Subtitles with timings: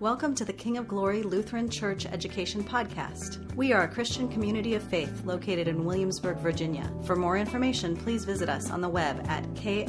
[0.00, 3.54] Welcome to the King of Glory Lutheran Church Education Podcast.
[3.54, 6.92] We are a Christian community of faith located in Williamsburg, Virginia.
[7.04, 9.84] For more information, please visit us on the web at kogva.org.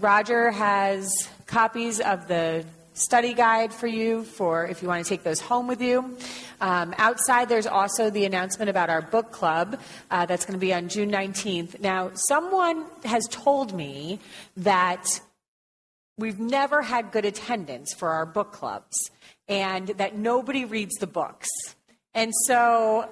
[0.00, 2.64] Roger has copies of the
[3.00, 6.16] study guide for you for if you want to take those home with you.
[6.60, 9.80] Um, outside, there's also the announcement about our book club
[10.10, 11.80] uh, that's going to be on June 19th.
[11.80, 14.18] Now, someone has told me
[14.58, 15.20] that
[16.18, 19.10] we've never had good attendance for our book clubs
[19.48, 21.48] and that nobody reads the books.
[22.14, 23.08] And so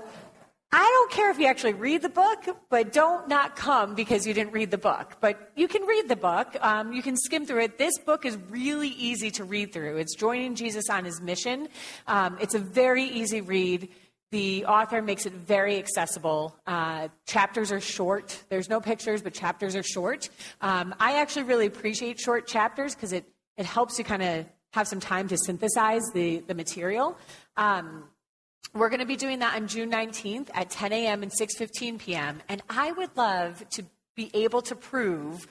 [0.71, 4.35] I don't care if you actually read the book, but don't not come because you
[4.35, 5.17] didn't read the book.
[5.19, 6.57] But you can read the book.
[6.61, 7.79] Um, you can skim through it.
[7.79, 9.97] This book is really easy to read through.
[9.97, 11.69] It's Joining Jesus on His Mission.
[12.07, 13.89] Um, it's a very easy read.
[14.31, 16.55] The author makes it very accessible.
[16.67, 18.45] Uh, chapters are short.
[18.51, 20.29] There's no pictures, but chapters are short.
[20.61, 23.25] Um, I actually really appreciate short chapters because it,
[23.57, 27.17] it helps you kind of have some time to synthesize the, the material.
[27.57, 28.05] Um,
[28.75, 31.23] we're going to be doing that on June 19th at 10 a.m.
[31.23, 32.41] and 6:15 p.m.
[32.49, 33.85] And I would love to
[34.15, 35.47] be able to prove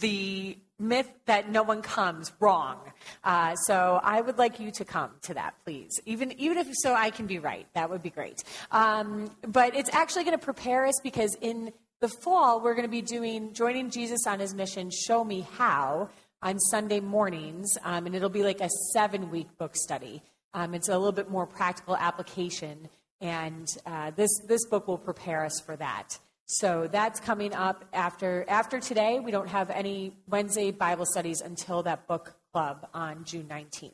[0.00, 2.78] the myth that no one comes wrong.
[3.24, 6.00] Uh, so I would like you to come to that, please.
[6.04, 7.66] Even even if so, I can be right.
[7.74, 8.44] That would be great.
[8.70, 12.90] Um, but it's actually going to prepare us because in the fall we're going to
[12.90, 14.90] be doing joining Jesus on His mission.
[14.90, 20.22] Show me how on Sunday mornings, um, and it'll be like a seven-week book study.
[20.54, 22.88] Um, it's a little bit more practical application,
[23.20, 26.18] and uh, this this book will prepare us for that.
[26.46, 29.20] So that's coming up after after today.
[29.20, 33.92] We don't have any Wednesday Bible studies until that book club on June 19th.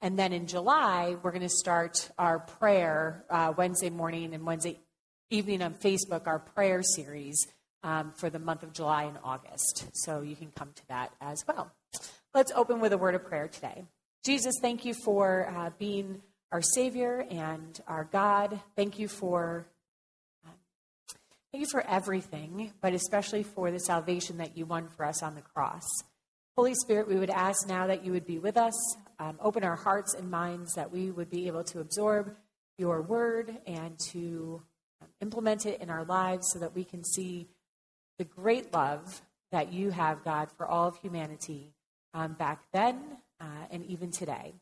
[0.00, 4.80] And then in July, we're going to start our prayer uh, Wednesday morning and Wednesday
[5.30, 7.46] evening on Facebook, our prayer series
[7.84, 9.86] um, for the month of July and August.
[9.94, 11.70] So you can come to that as well.
[12.34, 13.84] Let's open with a word of prayer today.
[14.24, 18.60] Jesus, thank you for uh, being our Savior and our God.
[18.76, 19.66] Thank you for
[21.50, 25.34] thank you for everything, but especially for the salvation that you won for us on
[25.34, 25.82] the cross.
[26.56, 29.74] Holy Spirit, we would ask now that you would be with us, um, open our
[29.74, 32.32] hearts and minds that we would be able to absorb
[32.78, 34.62] your word and to
[35.00, 37.48] um, implement it in our lives so that we can see
[38.18, 41.72] the great love that you have, God, for all of humanity
[42.14, 44.54] um, back then uh, and even today.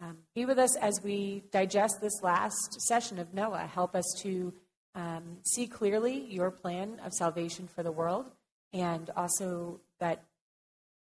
[0.00, 3.66] Um, be with us as we digest this last session of Noah.
[3.66, 4.52] Help us to
[4.94, 8.26] um, see clearly your plan of salvation for the world,
[8.72, 10.24] and also that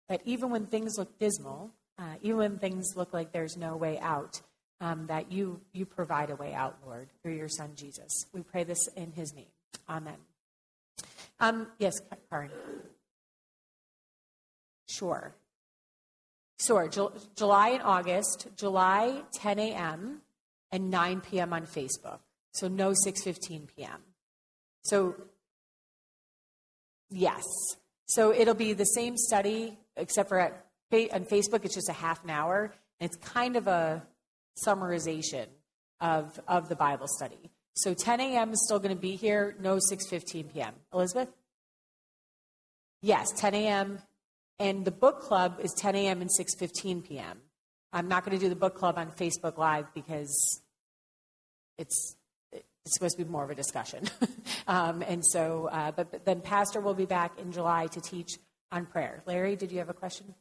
[0.09, 3.99] that even when things look dismal, uh, even when things look like there's no way
[3.99, 4.41] out,
[4.79, 8.25] um, that you you provide a way out, Lord, through your Son Jesus.
[8.33, 9.51] We pray this in His name.
[9.89, 10.17] Amen.
[11.39, 11.93] Um, yes,
[12.29, 12.51] Karen.
[14.87, 15.35] Sure.
[16.59, 16.89] Sure.
[17.35, 20.21] July and August, July 10 a.m.
[20.71, 21.53] and 9 p.m.
[21.53, 22.19] on Facebook.
[22.53, 24.01] So no 6:15 p.m.
[24.83, 25.15] So
[27.09, 27.43] yes.
[28.07, 32.23] So it'll be the same study except for at, on Facebook it's just a half
[32.23, 34.03] an hour and it's kind of a
[34.65, 35.45] summarization
[36.01, 37.51] of of the Bible study.
[37.75, 38.53] So 10 a.m.
[38.53, 40.73] is still going to be here, no 6:15 p.m.
[40.91, 41.29] Elizabeth?
[43.03, 43.99] Yes, 10 a.m.
[44.59, 46.21] And the book club is 10 a.m.
[46.21, 47.41] and 6:15 p.m.
[47.93, 50.61] I'm not going to do the book club on Facebook Live because
[51.77, 52.15] it's
[52.51, 54.05] it's supposed to be more of a discussion.
[54.67, 58.37] um, and so, uh, but, but then Pastor will be back in July to teach
[58.71, 59.23] on prayer.
[59.25, 60.33] Larry, did you have a question?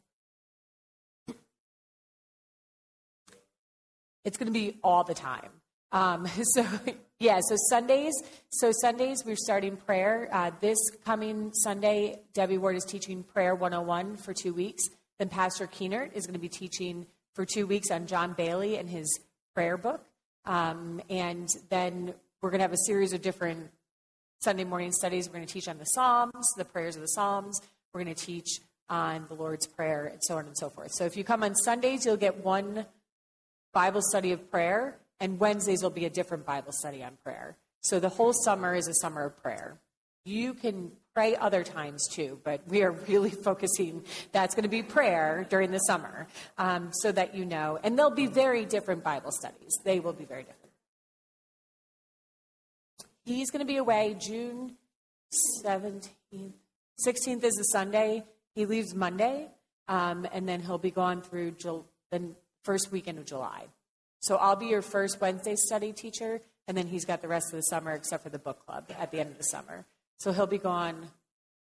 [4.25, 5.51] It's going to be all the time.
[5.93, 6.67] Um, so
[7.19, 8.15] yeah, so Sundays.
[8.51, 10.29] So Sundays we're starting prayer.
[10.33, 14.85] Uh, this coming Sunday, Debbie Ward is teaching Prayer 101 for two weeks.
[15.19, 18.89] Then Pastor Keenert is going to be teaching for two weeks on John Baillie and
[18.89, 19.21] his
[19.55, 20.05] prayer book.
[20.45, 23.71] Um, and then we're going to have a series of different
[24.41, 25.29] Sunday morning studies.
[25.29, 27.61] We're going to teach on the Psalms, the prayers of the Psalms.
[27.93, 30.93] We're going to teach on the Lord's Prayer, and so on and so forth.
[30.93, 32.87] So if you come on Sundays, you'll get one
[33.73, 37.57] Bible study of prayer and Wednesdays will be a different Bible study on prayer.
[37.81, 39.79] So the whole summer is a summer of prayer.
[40.25, 44.83] You can pray other times too, but we are really focusing that's going to be
[44.83, 46.27] prayer during the summer
[46.59, 47.79] um, so that you know.
[47.83, 49.79] And they'll be very different Bible studies.
[49.85, 50.73] They will be very different.
[53.25, 54.77] He's going to be away June
[55.65, 56.09] 17th.
[57.07, 58.25] 16th is a Sunday.
[58.55, 59.49] He leaves Monday,
[59.89, 63.67] um, and then he'll be gone through Jul- the first weekend of July.
[64.21, 67.57] So I'll be your first Wednesday study teacher, and then he's got the rest of
[67.57, 69.85] the summer except for the book club at the end of the summer.
[70.19, 71.09] So he'll be gone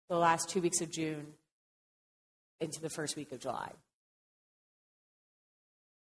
[0.10, 1.28] the last two weeks of June,
[2.60, 3.72] into the first week of July.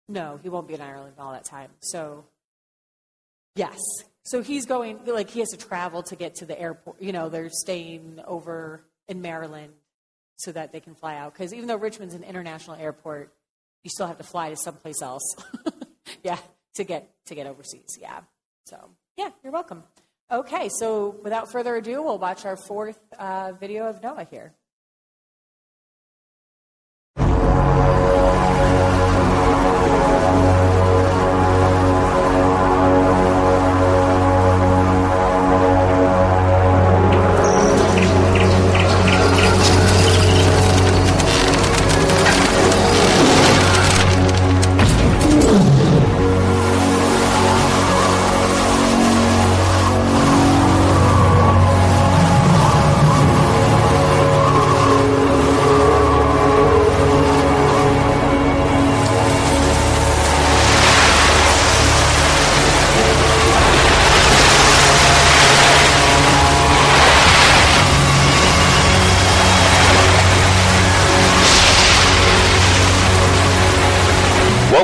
[0.08, 1.70] No, he won't be in Ireland all that time.
[1.80, 2.24] So,
[3.54, 3.78] yes.
[4.24, 7.00] So he's going, like, he has to travel to get to the airport.
[7.00, 9.72] You know, they're staying over in Maryland
[10.36, 11.32] so that they can fly out.
[11.32, 13.32] Because even though Richmond's an international airport,
[13.82, 15.22] you still have to fly to someplace else.
[16.22, 16.38] yeah,
[16.74, 17.98] to get to get overseas.
[18.00, 18.20] Yeah.
[18.66, 19.84] So yeah, you're welcome.
[20.30, 24.54] Okay, so without further ado, we'll watch our fourth uh, video of Noah here.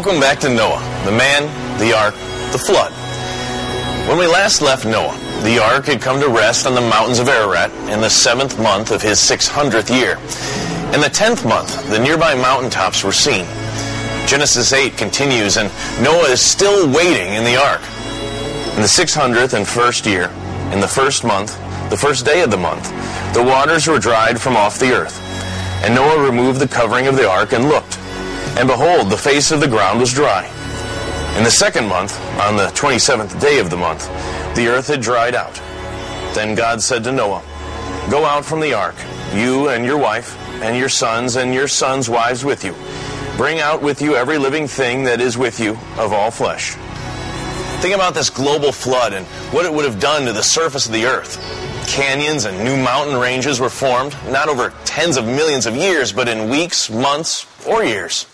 [0.09, 1.43] Welcome back to Noah, the man,
[1.79, 2.15] the ark,
[2.51, 2.93] the flood.
[4.09, 7.29] When we last left Noah, the ark had come to rest on the mountains of
[7.29, 10.17] Ararat in the seventh month of his 600th year.
[10.95, 13.45] In the tenth month, the nearby mountaintops were seen.
[14.27, 15.71] Genesis 8 continues, and
[16.03, 17.83] Noah is still waiting in the ark.
[18.77, 20.31] In the 600th and first year,
[20.73, 21.53] in the first month,
[21.91, 22.89] the first day of the month,
[23.35, 25.21] the waters were dried from off the earth.
[25.85, 27.88] And Noah removed the covering of the ark and looked
[28.59, 30.45] and behold, the face of the ground was dry.
[31.39, 34.09] In the second month, on the 27th day of the month,
[34.57, 35.55] the earth had dried out.
[36.35, 37.43] Then God said to Noah,
[38.11, 38.97] Go out from the ark,
[39.33, 42.75] you and your wife, and your sons and your sons' wives with you.
[43.37, 46.73] Bring out with you every living thing that is with you of all flesh.
[47.81, 49.25] Think about this global flood and
[49.55, 51.39] what it would have done to the surface of the earth.
[51.87, 56.27] Canyons and new mountain ranges were formed, not over tens of millions of years, but
[56.27, 58.27] in weeks, months, or years.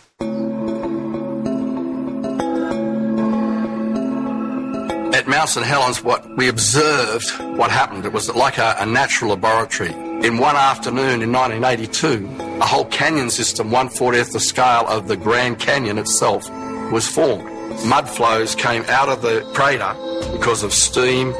[5.34, 5.66] Mount St.
[5.66, 7.28] Helens, what we observed,
[7.58, 9.90] what happened, it was like a, a natural laboratory.
[10.24, 15.58] In one afternoon in 1982, a whole canyon system, 140th the scale of the Grand
[15.58, 16.48] Canyon itself,
[16.92, 17.50] was formed.
[17.84, 19.92] Mud flows came out of the crater
[20.30, 21.32] because of steam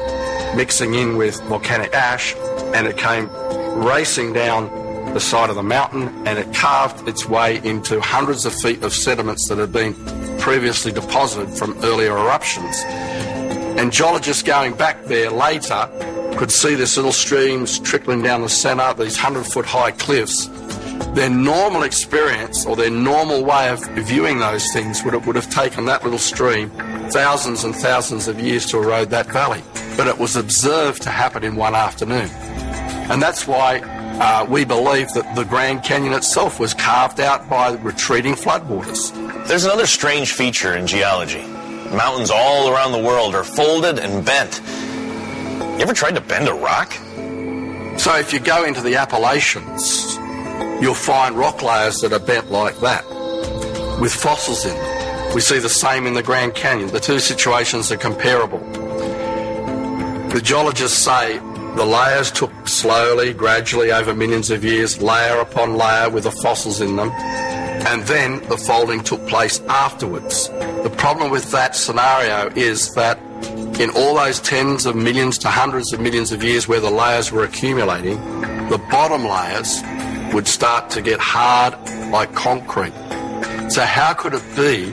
[0.57, 2.35] mixing in with volcanic ash,
[2.75, 3.29] and it came
[3.77, 4.65] racing down
[5.13, 8.91] the side of the mountain and it carved its way into hundreds of feet of
[8.91, 9.93] sediments that had been
[10.37, 12.83] previously deposited from earlier eruptions.
[13.77, 15.89] And geologists going back there later
[16.37, 20.47] could see this little streams trickling down the centre, these 100 foot high cliffs.
[21.13, 25.49] Their normal experience or their normal way of viewing those things would have, would have
[25.49, 26.69] taken that little stream
[27.11, 29.61] thousands and thousands of years to erode that valley.
[29.95, 32.29] But it was observed to happen in one afternoon.
[33.09, 33.79] And that's why
[34.19, 39.13] uh, we believe that the Grand Canyon itself was carved out by retreating floodwaters.
[39.47, 41.45] There's another strange feature in geology.
[41.95, 44.61] Mountains all around the world are folded and bent.
[45.77, 46.91] You ever tried to bend a rock?
[47.97, 50.17] So if you go into the Appalachians,
[50.81, 53.05] you'll find rock layers that are bent like that,
[54.01, 55.33] with fossils in them.
[55.33, 56.89] We see the same in the Grand Canyon.
[56.89, 58.59] The two situations are comparable.
[60.29, 61.37] The geologists say
[61.77, 66.81] the layers took slowly, gradually over millions of years, layer upon layer with the fossils
[66.81, 67.11] in them
[67.87, 70.49] and then the folding took place afterwards.
[70.49, 73.19] The problem with that scenario is that
[73.79, 77.31] in all those tens of millions to hundreds of millions of years where the layers
[77.31, 78.17] were accumulating,
[78.69, 79.81] the bottom layers
[80.33, 81.73] would start to get hard
[82.11, 82.93] like concrete.
[83.69, 84.89] So, how could it be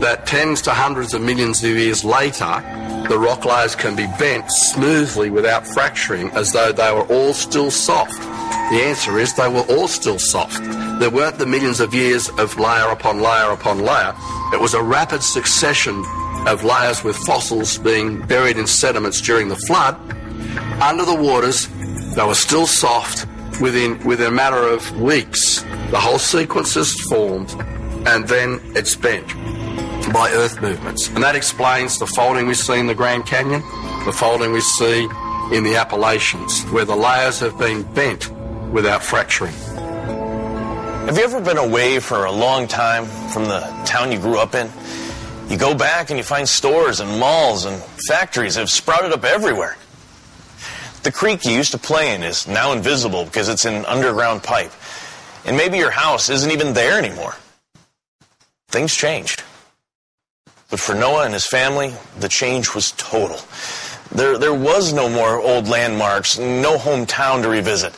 [0.00, 2.62] that tens to hundreds of millions of years later,
[3.08, 7.70] the rock layers can be bent smoothly without fracturing as though they were all still
[7.70, 8.18] soft?
[8.18, 10.62] The answer is they were all still soft.
[11.00, 14.14] There weren't the millions of years of layer upon layer upon layer.
[14.52, 16.04] It was a rapid succession
[16.46, 19.96] of layers with fossils being buried in sediments during the flood.
[20.80, 21.68] Under the waters,
[22.14, 23.26] they were still soft.
[23.60, 27.50] Within, within a matter of weeks, the whole sequence is formed
[28.06, 29.26] and then it's bent
[30.12, 31.08] by earth movements.
[31.08, 33.62] And that explains the folding we see in the Grand Canyon,
[34.04, 35.04] the folding we see
[35.52, 38.30] in the Appalachians, where the layers have been bent
[38.70, 39.54] without fracturing.
[41.06, 44.54] Have you ever been away for a long time from the town you grew up
[44.54, 44.70] in?
[45.48, 49.76] You go back and you find stores and malls and factories have sprouted up everywhere.
[51.02, 54.70] The creek you used to play in is now invisible because it's an underground pipe.
[55.44, 57.34] And maybe your house isn't even there anymore.
[58.68, 59.42] Things changed.
[60.70, 63.40] But for Noah and his family, the change was total.
[64.12, 67.94] There, there was no more old landmarks, no hometown to revisit.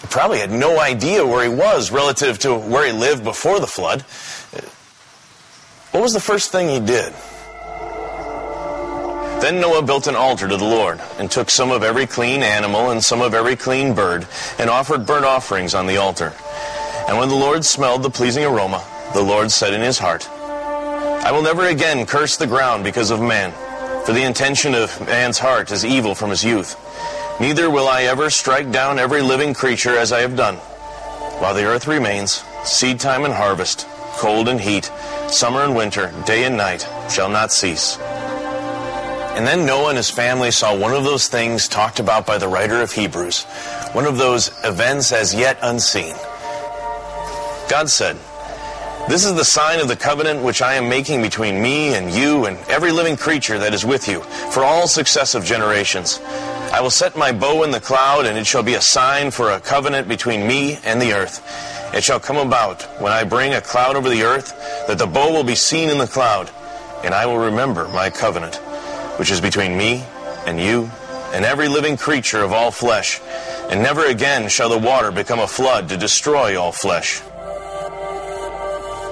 [0.00, 3.66] He probably had no idea where he was relative to where he lived before the
[3.66, 4.02] flood.
[5.92, 7.12] What was the first thing he did?
[9.40, 12.90] Then Noah built an altar to the Lord, and took some of every clean animal
[12.90, 14.26] and some of every clean bird,
[14.58, 16.34] and offered burnt offerings on the altar.
[17.08, 20.28] And when the Lord smelled the pleasing aroma, the Lord said in his heart,
[21.24, 23.52] I will never again curse the ground because of man,
[24.04, 26.76] for the intention of man's heart is evil from his youth.
[27.40, 30.56] Neither will I ever strike down every living creature as I have done.
[31.38, 34.90] While the earth remains, seed time and harvest, cold and heat,
[35.28, 37.98] summer and winter, day and night shall not cease.
[37.98, 42.48] And then Noah and his family saw one of those things talked about by the
[42.48, 43.44] writer of Hebrews,
[43.92, 46.16] one of those events as yet unseen.
[47.68, 48.16] God said,
[49.08, 52.44] This is the sign of the covenant which I am making between me and you
[52.44, 54.20] and every living creature that is with you
[54.52, 56.20] for all successive generations.
[56.74, 59.52] I will set my bow in the cloud, and it shall be a sign for
[59.52, 61.42] a covenant between me and the earth.
[61.94, 64.54] It shall come about when I bring a cloud over the earth
[64.86, 66.50] that the bow will be seen in the cloud,
[67.02, 68.56] and I will remember my covenant
[69.18, 70.04] which is between me
[70.46, 70.90] and you
[71.32, 73.22] and every living creature of all flesh.
[73.70, 77.22] And never again shall the water become a flood to destroy all flesh.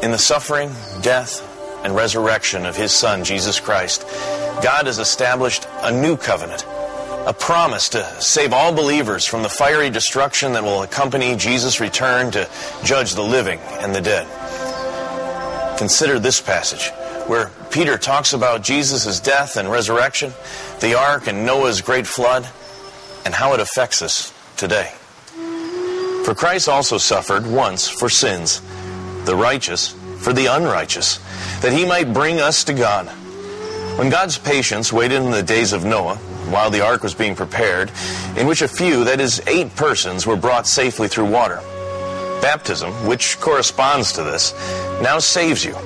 [0.07, 0.71] In the suffering,
[1.03, 1.43] death,
[1.85, 4.03] and resurrection of his Son, Jesus Christ,
[4.63, 6.65] God has established a new covenant,
[7.27, 12.31] a promise to save all believers from the fiery destruction that will accompany Jesus' return
[12.31, 12.49] to
[12.85, 14.29] judge the living and the dead.
[15.77, 16.93] Consider this passage
[17.29, 20.33] where Peter talks about Jesus' death and resurrection,
[20.79, 22.49] the ark and Noah's great flood,
[23.25, 24.93] and how it affects us today.
[26.25, 28.61] For Christ also suffered once for sins,
[29.27, 31.19] the righteous for the unrighteous,
[31.61, 33.07] that he might bring us to God.
[33.99, 36.17] When God's patience waited in the days of Noah,
[36.49, 37.91] while the ark was being prepared,
[38.37, 41.61] in which a few, that is, eight persons, were brought safely through water.
[42.41, 44.53] Baptism, which corresponds to this,
[45.03, 45.77] now saves you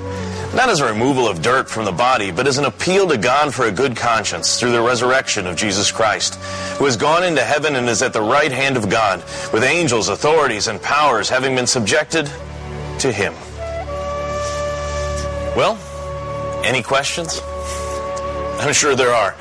[0.55, 3.55] not as a removal of dirt from the body, but as an appeal to God
[3.55, 6.35] for a good conscience through the resurrection of Jesus Christ,
[6.77, 9.21] who has gone into heaven and is at the right hand of God,
[9.53, 12.29] with angels, authorities, and powers having been subjected
[13.01, 13.33] to him.
[15.57, 15.79] Well,
[16.65, 17.41] any questions?
[18.61, 19.35] I'm sure there are.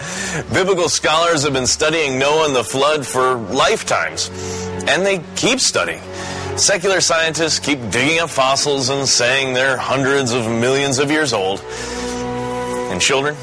[0.53, 4.29] Biblical scholars have been studying Noah and the flood for lifetimes,
[4.87, 6.01] and they keep studying.
[6.57, 11.59] Secular scientists keep digging up fossils and saying they're hundreds of millions of years old.
[12.91, 13.35] And children?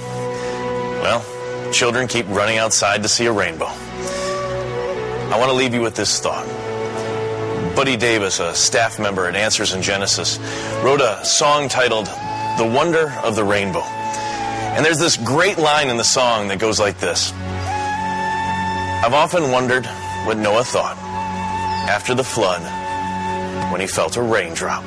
[1.02, 1.24] Well,
[1.72, 3.68] children keep running outside to see a rainbow.
[3.68, 6.65] I want to leave you with this thought.
[7.76, 10.38] Buddy Davis, a staff member at Answers in Genesis,
[10.82, 12.06] wrote a song titled
[12.56, 13.82] The Wonder of the Rainbow.
[13.82, 19.84] And there's this great line in the song that goes like this I've often wondered
[20.24, 20.96] what Noah thought
[21.86, 22.62] after the flood
[23.70, 24.82] when he felt a raindrop.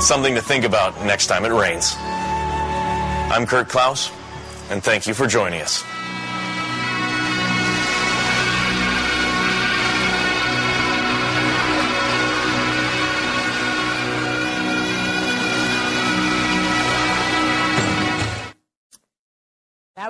[0.00, 1.94] Something to think about next time it rains.
[1.98, 4.10] I'm Kurt Klaus,
[4.70, 5.84] and thank you for joining us.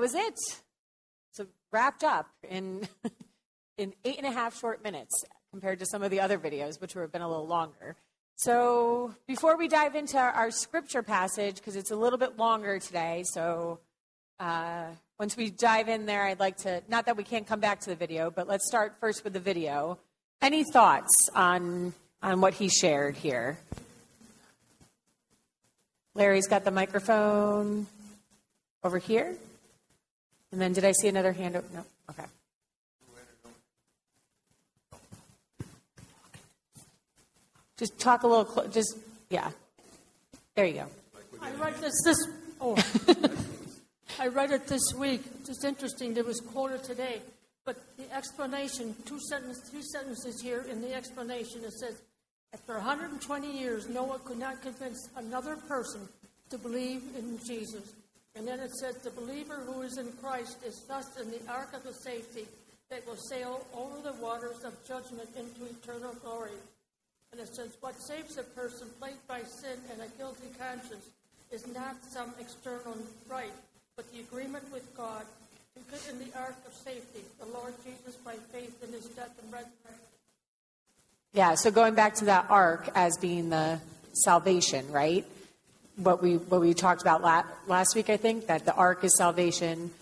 [0.05, 0.39] Was it.
[1.33, 2.87] So wrapped up in
[3.79, 6.95] in eight and a half short minutes compared to some of the other videos, which
[6.95, 7.97] would have been a little longer.
[8.37, 13.23] So, before we dive into our, scripture passage, because it's a little bit longer today,
[13.33, 13.79] so
[14.41, 14.87] uh,
[15.21, 17.91] once we dive in there, I'd like to, not that we can't come back to
[17.91, 19.99] the video, but let's start first with the video.
[20.43, 23.57] Any thoughts on, on what he shared here?
[26.17, 27.87] Larry's got the microphone
[28.83, 29.37] over here.
[30.55, 31.57] And then did I see another hand?
[31.57, 31.65] Up?
[31.75, 31.85] No.
[32.11, 32.23] Okay.
[37.77, 38.97] Just talk a little, cl- just,
[39.31, 39.51] yeah.
[40.55, 40.87] There you go.
[41.43, 42.17] I read this this,
[42.61, 42.77] oh,
[44.21, 45.23] I read it this week.
[45.49, 46.17] It's interesting.
[46.17, 47.21] It was quoted today.
[47.65, 52.01] But the explanation, two sentences, three sentences here in the explanation, it says,
[52.53, 56.09] after 120 years, Noah could not convince another person
[56.51, 57.93] to believe in Jesus.
[58.37, 61.73] And then it says, the believer who is in Christ is thus in the ark
[61.73, 62.47] of the safety
[62.91, 66.59] that will sail over the waters of judgment into eternal glory.
[67.33, 71.11] And it says, what saves a person plagued by sin and a guilty conscience
[71.53, 72.97] is not some external
[73.29, 73.53] right,
[73.97, 75.25] but the agreement with God
[75.77, 79.33] to get in the ark of safety, the Lord Jesus by faith in his death
[79.43, 80.01] and resurrection.
[81.33, 83.81] Yeah, so going back to that ark as being the
[84.13, 85.25] salvation, right?
[85.97, 89.17] What we what we talked about la- last week, I think that the ark is
[89.17, 89.93] salvation.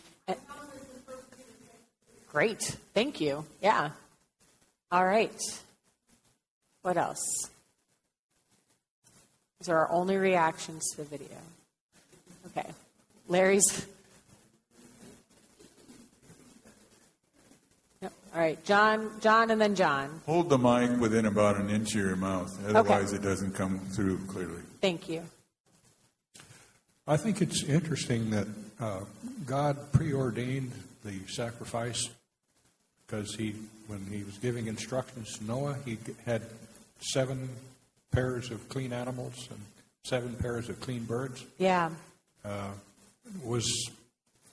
[2.31, 3.45] Great, thank you.
[3.61, 3.91] Yeah.
[4.91, 5.39] All right.
[6.81, 7.21] What else?
[9.61, 11.37] These are our only reactions to the video.
[12.49, 12.69] Okay,
[13.29, 13.87] Larry's.
[18.01, 18.13] Yep.
[18.35, 20.23] All right, John, John, and then John.
[20.27, 24.19] Hold the mic within about an inch of your mouth, otherwise it doesn't come through
[24.27, 24.63] clearly.
[24.81, 25.23] Thank you.
[27.07, 28.47] I think it's interesting that
[28.81, 29.01] uh,
[29.45, 30.73] God preordained
[31.05, 32.09] the sacrifice
[33.07, 33.55] because he,
[33.89, 36.43] when he was giving instructions to Noah, he had
[37.01, 37.49] seven
[38.13, 39.61] pairs of clean animals and
[40.05, 41.45] seven pairs of clean birds.
[41.59, 41.91] Yeah.
[43.45, 43.91] Was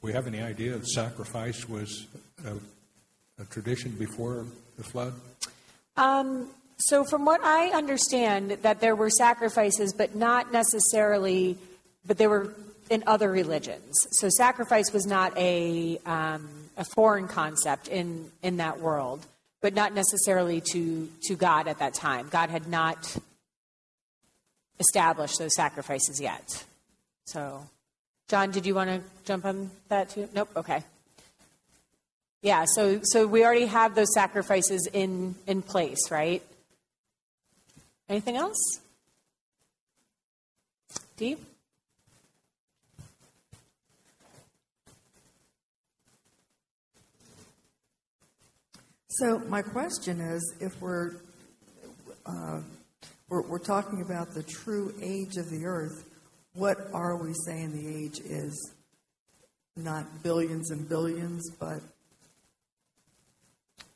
[0.02, 2.08] we have any idea that sacrifice was
[2.46, 2.54] a,
[3.42, 4.46] a tradition before
[4.78, 5.14] the flood?
[6.82, 11.58] So, from what I understand, that there were sacrifices, but not necessarily,
[12.06, 12.54] but they were
[12.90, 13.96] in other religions.
[14.12, 19.26] So, sacrifice was not a um, a foreign concept in in that world,
[19.62, 22.30] but not necessarily to to God at that time.
[22.30, 23.18] God had not
[24.80, 26.64] established those sacrifices yet.
[27.26, 27.68] So,
[28.28, 30.30] John, did you want to jump on that too?
[30.34, 30.50] Nope.
[30.56, 30.84] Okay.
[32.42, 32.66] Yeah.
[32.66, 36.42] So, so we already have those sacrifices in in place, right?
[38.08, 38.80] Anything else?
[41.18, 41.38] Dee?
[49.20, 51.12] So my question is, if we're,
[52.26, 52.62] uh,
[53.28, 56.10] we're we're talking about the true age of the Earth,
[56.54, 58.72] what are we saying the age is?
[59.76, 61.82] Not billions and billions, but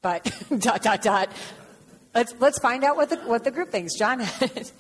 [0.02, 1.32] But dot dot dot.
[2.14, 3.98] Let's let's find out what the what the group thinks.
[3.98, 4.22] John,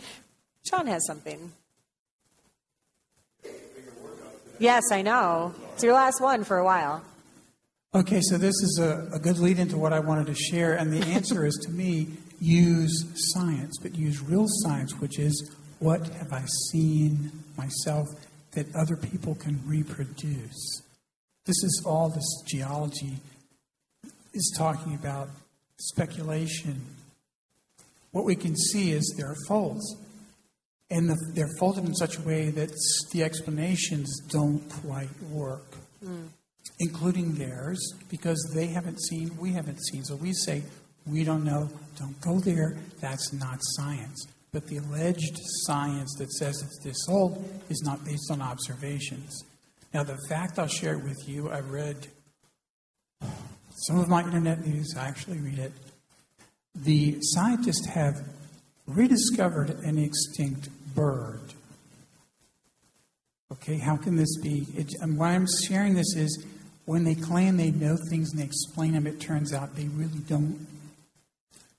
[0.69, 1.53] John has something.
[4.59, 5.55] Yes, I know.
[5.73, 7.01] It's your last one for a while.
[7.95, 10.91] Okay, so this is a, a good lead into what I wanted to share, and
[10.91, 12.07] the answer is to me
[12.39, 18.07] use science, but use real science, which is what have I seen myself
[18.53, 20.81] that other people can reproduce.
[21.45, 23.19] This is all this geology
[24.33, 25.29] is talking about
[25.77, 26.81] speculation.
[28.09, 29.97] What we can see is there are folds,
[30.89, 32.71] and the, they're folded in such a way that
[33.11, 36.23] the explanations don't quite work hmm.
[36.79, 40.03] Including theirs, because they haven't seen, we haven't seen.
[40.03, 40.63] So we say,
[41.05, 44.27] we don't know, don't go there, that's not science.
[44.51, 49.43] But the alleged science that says it's this old is not based on observations.
[49.93, 52.07] Now, the fact I'll share with you, I read
[53.87, 55.71] some of my internet news, I actually read it.
[56.75, 58.15] The scientists have
[58.87, 61.41] rediscovered an extinct bird.
[63.51, 64.65] Okay, how can this be?
[64.75, 66.45] It, and why I'm sharing this is
[66.85, 70.19] when they claim they know things and they explain them, it turns out they really
[70.27, 70.67] don't.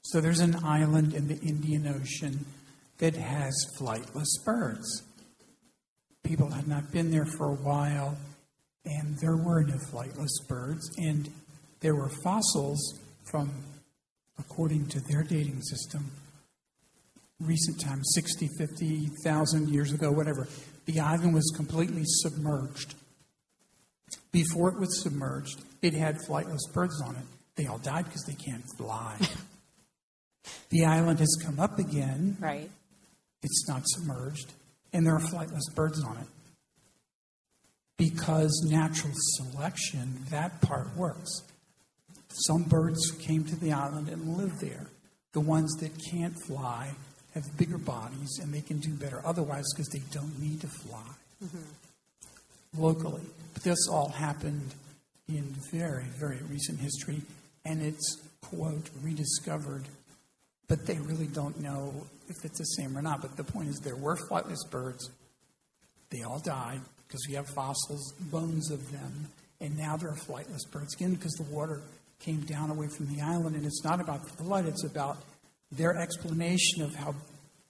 [0.02, 2.44] So there's an island in the Indian Ocean
[2.98, 5.02] that has flightless birds.
[6.22, 8.16] People had not been there for a while,
[8.84, 11.30] and there were no flightless birds, and
[11.80, 12.98] there were fossils
[13.30, 13.50] from,
[14.38, 16.10] according to their dating system,
[17.40, 20.48] recent times 60, 50,000 years ago, whatever.
[20.86, 22.94] The island was completely submerged.
[24.34, 27.22] Before it was submerged, it had flightless birds on it.
[27.54, 29.16] They all died because they can't fly.
[30.70, 32.36] the island has come up again.
[32.40, 32.68] Right.
[33.44, 34.52] It's not submerged,
[34.92, 36.26] and there are flightless birds on it.
[37.96, 41.30] Because natural selection, that part works.
[42.48, 44.88] Some birds came to the island and live there.
[45.32, 46.90] The ones that can't fly
[47.34, 51.02] have bigger bodies and they can do better otherwise because they don't need to fly
[51.44, 51.58] mm-hmm.
[52.76, 53.22] Locally.
[53.52, 54.74] But this all happened
[55.28, 57.22] in very, very recent history,
[57.64, 59.84] and it's, quote, rediscovered.
[60.68, 61.92] But they really don't know
[62.28, 63.20] if it's the same or not.
[63.20, 65.10] But the point is, there were flightless birds.
[66.10, 69.28] They all died because we have fossils, bones of them.
[69.60, 71.82] And now there are flightless birds again because the water
[72.18, 73.56] came down away from the island.
[73.56, 75.18] And it's not about the flood, it's about
[75.70, 77.14] their explanation of how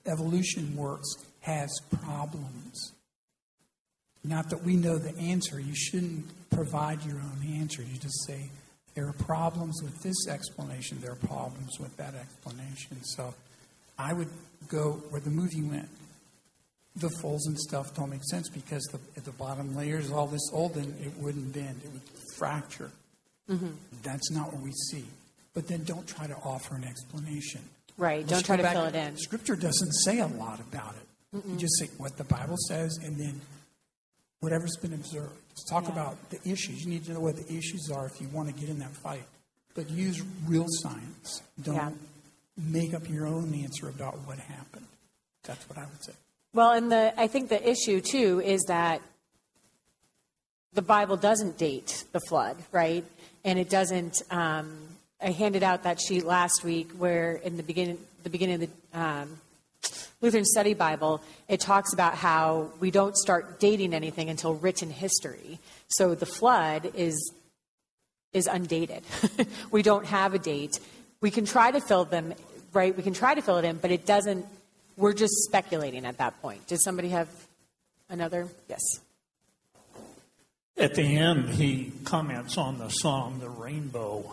[0.07, 1.09] evolution works
[1.41, 1.71] has
[2.03, 2.93] problems.
[4.25, 5.61] Not that we know the answer.
[5.61, 7.83] You shouldn't provide your own answer.
[7.83, 8.49] You just say,
[8.95, 13.03] there are problems with this explanation, there are problems with that explanation.
[13.03, 13.35] So
[13.99, 14.29] I would
[14.69, 15.89] go where the movie went.
[16.97, 20.49] The folds and stuff don't make sense because the, at the bottom layers, all this
[20.53, 22.03] old and it wouldn't bend, it would
[22.37, 22.91] fracture.
[23.51, 23.71] Mm-hmm.
[24.05, 25.05] That's not what we see.
[25.55, 27.63] But then don't try to offer an explanation.
[27.99, 28.21] Right.
[28.21, 29.17] Let's Don't try to back- fill it in.
[29.17, 31.43] Scripture doesn't say a lot about it.
[31.49, 33.41] You just say what the Bible says, and then
[34.41, 35.35] whatever's been observed.
[35.51, 35.93] Let's talk Yeah.
[35.93, 36.85] about the issues.
[36.85, 38.95] You need to know what the issues are if you want to get in that
[38.97, 39.25] fight.
[39.75, 41.43] But use real science.
[41.63, 41.93] Don't Yeah.
[42.57, 44.87] make up your own answer about what happened.
[45.43, 46.13] That's what I would say.
[46.53, 49.03] Well, and the I think the issue too is that
[50.73, 53.05] the Bible doesn't date the flood, right?
[53.45, 54.23] And it doesn't.
[54.31, 54.89] Um,
[55.21, 58.99] I handed out that sheet last week where in the beginning, the beginning of the
[59.01, 59.41] um,
[60.21, 65.59] Lutheran Study Bible, it talks about how we don't start dating anything until written history.
[65.89, 67.33] So the flood is
[68.33, 69.05] is undated.
[69.71, 70.81] we don't have a date.
[71.21, 72.35] We can try to fill them,
[72.73, 72.95] right?
[72.97, 74.45] We can try to fill it in, but it doesn't.
[74.97, 76.67] We're just speculating at that point.
[76.67, 77.29] Does somebody have
[78.09, 78.49] another?
[78.69, 78.81] Yes.
[80.77, 84.33] At the end, he comments on the song, The Rainbow.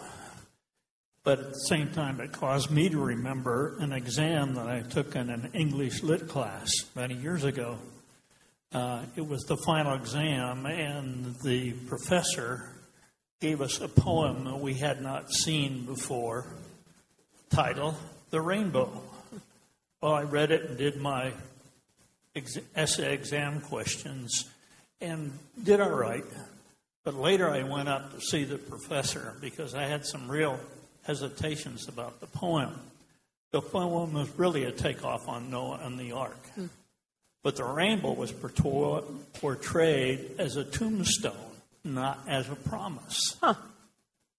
[1.23, 5.15] But at the same time, it caused me to remember an exam that I took
[5.15, 7.77] in an English lit class many years ago.
[8.73, 12.71] Uh, it was the final exam, and the professor
[13.39, 16.55] gave us a poem that we had not seen before,
[17.49, 17.95] title
[18.31, 19.03] The Rainbow.
[20.01, 21.33] Well, I read it and did my
[22.35, 24.49] ex- essay exam questions
[24.99, 26.23] and did all right.
[27.03, 30.59] But later I went up to see the professor because I had some real
[31.03, 32.79] hesitations about the poem.
[33.51, 36.47] The poem was really a takeoff on Noah and the ark.
[36.55, 36.67] Hmm.
[37.43, 41.33] But the rainbow was portrayed as a tombstone,
[41.83, 43.35] not as a promise.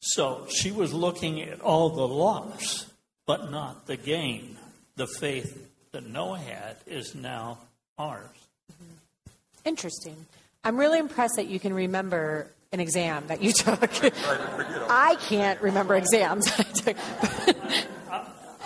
[0.00, 2.86] So she was looking at all the loss,
[3.26, 4.56] but not the gain.
[4.96, 7.58] The faith that Noah had is now
[7.98, 8.28] ours.
[8.68, 8.94] Hmm.
[9.64, 10.26] Interesting.
[10.64, 13.90] I'm really impressed that you can remember an exam that you took.
[14.90, 16.96] I can't remember exams I took.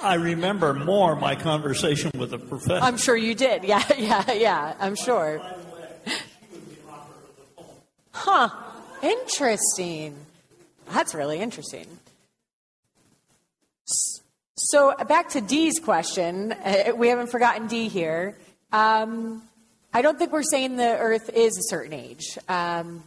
[0.02, 2.84] I remember more my conversation with the professor.
[2.84, 3.64] I'm sure you did.
[3.64, 4.74] Yeah, yeah, yeah.
[4.78, 5.42] I'm sure.
[8.12, 8.48] Huh.
[9.02, 10.16] Interesting.
[10.92, 11.86] That's really interesting.
[14.54, 16.52] So back to Dee's question.
[16.52, 18.36] Uh, we haven't forgotten Dee here.
[18.72, 19.42] Um,
[19.92, 22.38] I don't think we're saying the Earth is a certain age.
[22.48, 23.02] Um,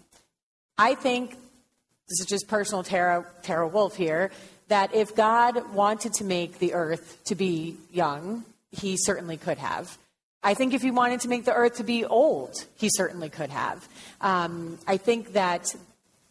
[0.79, 4.31] I think this is just personal Tara, Tara Wolf here,
[4.69, 9.97] that if God wanted to make the earth to be young, he certainly could have.
[10.41, 13.49] I think if he wanted to make the earth to be old, he certainly could
[13.49, 13.85] have.
[14.21, 15.75] Um, I think that,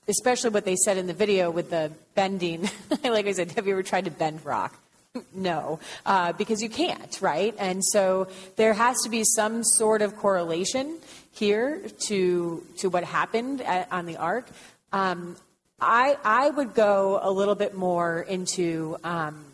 [0.09, 2.71] especially what they said in the video with the bending,
[3.05, 4.75] like I said, have you ever tried to bend rock?
[5.35, 7.55] No, uh, because you can't, right?
[7.59, 10.99] And so there has to be some sort of correlation
[11.39, 14.47] here to to what happened at, on the ark.
[14.93, 15.37] Um,
[15.81, 19.45] I I would go a little bit more into um,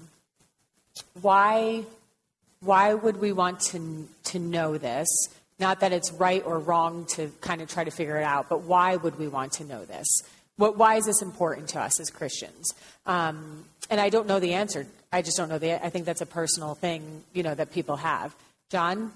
[1.21, 1.85] why
[2.61, 5.09] why would we want to to know this?
[5.61, 8.63] Not that it's right or wrong to kind of try to figure it out, but
[8.63, 10.07] why would we want to know this?
[10.57, 12.75] What, why is this important to us as Christians?
[13.07, 14.87] Um, and I don't know the answer.
[15.13, 15.85] I just don't know the.
[15.85, 18.35] I think that's a personal thing, you know, that people have.
[18.71, 19.13] John,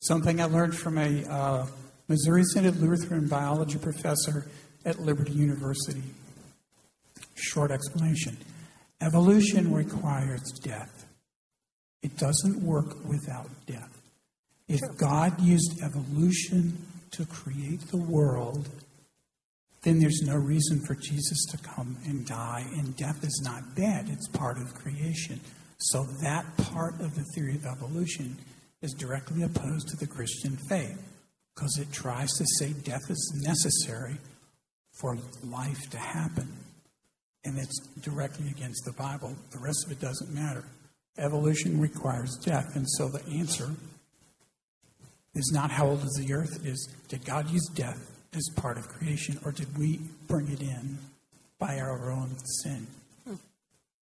[0.00, 1.66] Something I learned from a uh,
[2.08, 4.46] Missouri Synod Lutheran biology professor
[4.86, 6.02] at Liberty University.
[7.34, 8.38] Short explanation
[9.02, 11.06] Evolution requires death,
[12.02, 14.00] it doesn't work without death.
[14.68, 16.78] If God used evolution
[17.12, 18.68] to create the world,
[19.82, 24.08] then there's no reason for Jesus to come and die, and death is not bad,
[24.08, 25.40] it's part of creation.
[25.78, 28.38] So that part of the theory of evolution
[28.82, 30.98] is directly opposed to the Christian faith
[31.54, 34.16] because it tries to say death is necessary
[34.92, 36.48] for life to happen.
[37.44, 39.34] And it's directly against the Bible.
[39.50, 40.64] The rest of it doesn't matter.
[41.18, 42.76] Evolution requires death.
[42.76, 43.70] And so the answer
[45.34, 48.88] is not how old is the earth, is did God use death as part of
[48.88, 50.98] creation or did we bring it in
[51.58, 52.86] by our own sin?
[53.26, 53.34] Hmm.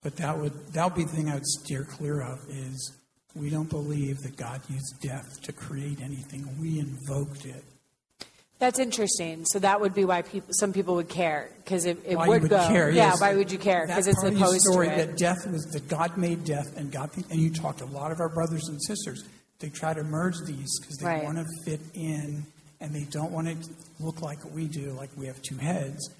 [0.02, 2.97] But that would that would be the thing I would steer clear of is
[3.34, 6.48] we don't believe that God used death to create anything.
[6.60, 7.62] We invoked it.
[8.58, 9.44] that's interesting.
[9.44, 12.50] So that would be why people, some people would care because it, it would, would
[12.50, 12.66] go.
[12.66, 12.90] care?
[12.90, 13.20] Yeah, yes.
[13.20, 13.86] why would you care?
[13.86, 14.96] Because it's part of your opposed story to it.
[15.06, 18.10] that death was that God made death and God and you talked to a lot
[18.10, 19.24] of our brothers and sisters.
[19.60, 21.24] They try to merge these because they Right.
[21.24, 22.44] want to fit in
[22.80, 23.56] and they don't want to
[24.00, 26.10] look like we do, like we have two heads.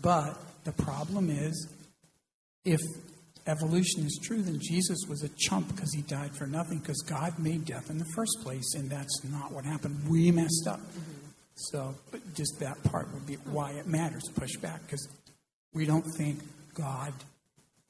[0.00, 1.68] But the problem is,
[2.64, 2.80] if
[3.46, 7.38] evolution is true, then Jesus was a chump because he died for nothing because God
[7.38, 10.08] made death in the first place, and that's not what happened.
[10.08, 10.80] We messed up.
[11.56, 15.08] So, but just that part would be why it matters push back because
[15.72, 16.40] we don't think
[16.74, 17.12] God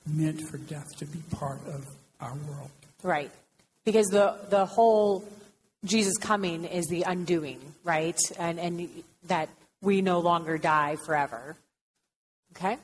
[0.07, 1.87] meant for death to be part of
[2.21, 2.71] our world.
[3.03, 3.31] Right.
[3.85, 5.25] Because the, the whole
[5.85, 8.19] Jesus coming is the undoing, right?
[8.39, 8.89] And, and
[9.29, 9.49] that
[9.81, 11.57] we no longer die forever.
[12.57, 12.79] Okay?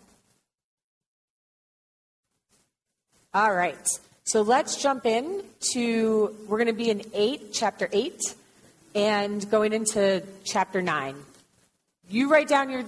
[3.32, 3.88] All right.
[4.24, 8.20] So let's jump in to, we're going to be in 8, chapter 8,
[8.96, 11.14] and going into chapter 9.
[12.08, 12.82] You write down your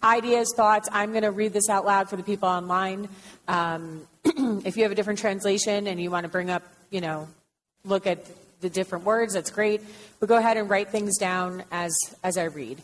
[0.00, 0.88] ideas, thoughts.
[0.92, 3.08] I'm going to read this out loud for the people online.
[3.48, 7.26] Um, if you have a different translation and you want to bring up, you know,
[7.84, 8.24] look at
[8.60, 9.82] the different words, that's great.
[10.20, 12.80] But go ahead and write things down as, as I read.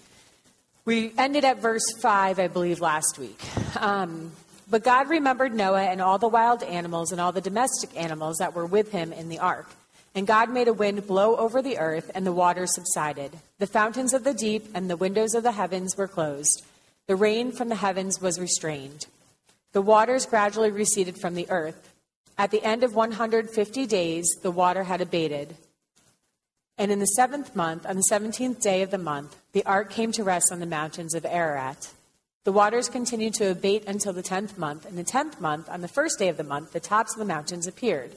[0.85, 3.40] We ended at verse 5, I believe, last week.
[3.81, 4.33] Um,
[4.68, 8.55] but God remembered Noah and all the wild animals and all the domestic animals that
[8.55, 9.70] were with him in the ark.
[10.14, 13.33] And God made a wind blow over the earth, and the waters subsided.
[13.59, 16.62] The fountains of the deep and the windows of the heavens were closed.
[17.09, 19.07] The rain from the heavens was restrained.
[19.72, 21.92] The waters gradually receded from the earth.
[22.38, 25.57] At the end of 150 days, the water had abated.
[26.79, 30.11] And in the seventh month, on the seventeenth day of the month, the ark came
[30.12, 31.92] to rest on the mountains of Ararat.
[32.45, 34.85] The waters continued to abate until the tenth month.
[34.85, 37.25] In the tenth month, on the first day of the month, the tops of the
[37.25, 38.13] mountains appeared.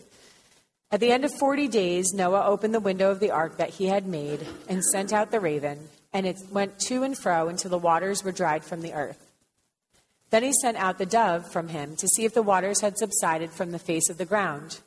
[0.92, 3.88] At the end of forty days, Noah opened the window of the ark that he
[3.88, 7.78] had made and sent out the raven, and it went to and fro until the
[7.78, 9.26] waters were dried from the earth.
[10.30, 13.52] Then he sent out the dove from him to see if the waters had subsided
[13.52, 14.80] from the face of the ground.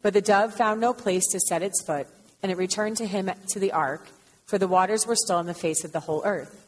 [0.00, 2.06] But the dove found no place to set its foot
[2.42, 4.08] and it returned to him to the ark,
[4.46, 6.59] for the waters were still on the face of the whole earth.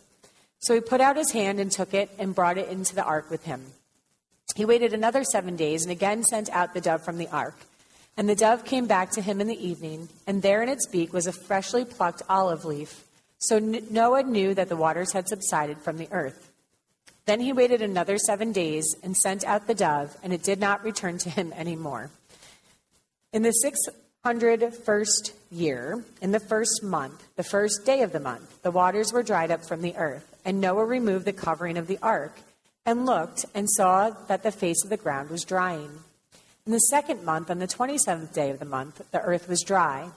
[0.62, 3.30] So he put out his hand and took it and brought it into the ark
[3.30, 3.62] with him.
[4.54, 7.56] He waited another seven days and again sent out the dove from the ark.
[8.16, 11.12] And the dove came back to him in the evening, and there in its beak
[11.12, 13.04] was a freshly plucked olive leaf.
[13.38, 16.52] So Noah knew that the waters had subsided from the earth.
[17.24, 20.84] Then he waited another seven days and sent out the dove, and it did not
[20.84, 22.10] return to him any more.
[23.32, 23.88] In the sixth
[24.22, 29.12] hundred first year, in the first month, the first day of the month, the waters
[29.12, 32.38] were dried up from the earth, and Noah removed the covering of the ark,
[32.84, 35.90] and looked, and saw that the face of the ground was drying.
[36.66, 39.62] In the second month, on the twenty seventh day of the month, the earth was
[39.62, 40.10] dry.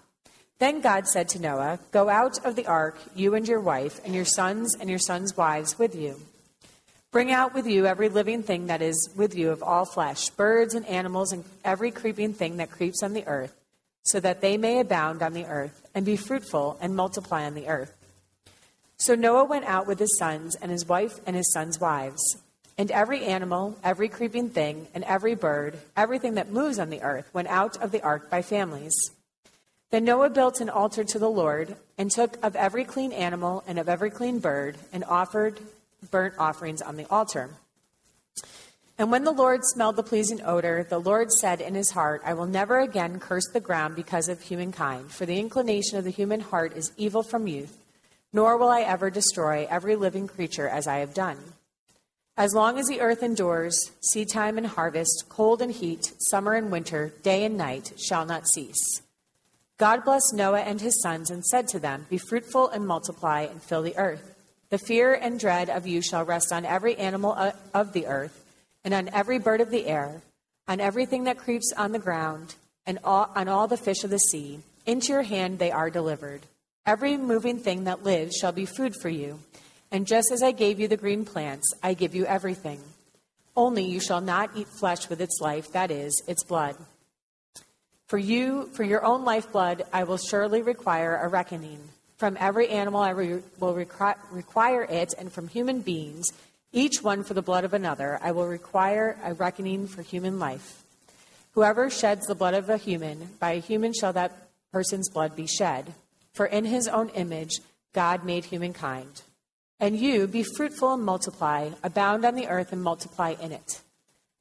[0.59, 4.15] Then God said to Noah, Go out of the ark, you and your wife, and
[4.15, 6.21] your sons and your sons' wives with you.
[7.11, 10.75] Bring out with you every living thing that is with you of all flesh, birds
[10.75, 13.55] and animals, and every creeping thing that creeps on the earth
[14.05, 17.67] so that they may abound on the earth and be fruitful and multiply on the
[17.67, 17.95] earth.
[18.97, 22.21] So Noah went out with his sons and his wife and his sons' wives.
[22.77, 27.29] And every animal, every creeping thing, and every bird, everything that moves on the earth,
[27.33, 28.95] went out of the ark by families.
[29.91, 33.79] Then Noah built an altar to the Lord, and took of every clean animal and
[33.79, 35.59] of every clean bird, and offered
[36.11, 37.51] burnt offerings on the altar.
[38.97, 42.33] And when the Lord smelled the pleasing odor, the Lord said in his heart, I
[42.33, 46.39] will never again curse the ground because of humankind, for the inclination of the human
[46.39, 47.77] heart is evil from youth,
[48.35, 51.37] nor will I ever destroy every living creature as I have done.
[52.35, 57.13] As long as the earth endures, seedtime and harvest, cold and heat, summer and winter,
[57.23, 59.01] day and night shall not cease.
[59.77, 63.63] God blessed Noah and his sons and said to them, Be fruitful and multiply and
[63.63, 64.35] fill the earth.
[64.69, 68.43] The fear and dread of you shall rest on every animal of the earth
[68.83, 70.23] and on every bird of the air,
[70.67, 74.59] on everything that creeps on the ground, and on all the fish of the sea.
[74.85, 76.41] Into your hand they are delivered.
[76.85, 79.39] Every moving thing that lives shall be food for you.
[79.91, 82.79] And just as I gave you the green plants, I give you everything.
[83.55, 86.75] Only you shall not eat flesh with its life, that is, its blood.
[88.07, 91.79] For you, for your own lifeblood, I will surely require a reckoning.
[92.17, 96.27] From every animal I re- will requ- require it, and from human beings
[96.71, 100.83] each one for the blood of another, I will require a reckoning for human life.
[101.53, 105.47] Whoever sheds the blood of a human, by a human shall that person's blood be
[105.47, 105.93] shed.
[106.35, 107.59] For in his own image,
[107.93, 109.23] God made humankind.
[109.79, 113.81] And you, be fruitful and multiply, abound on the earth and multiply in it.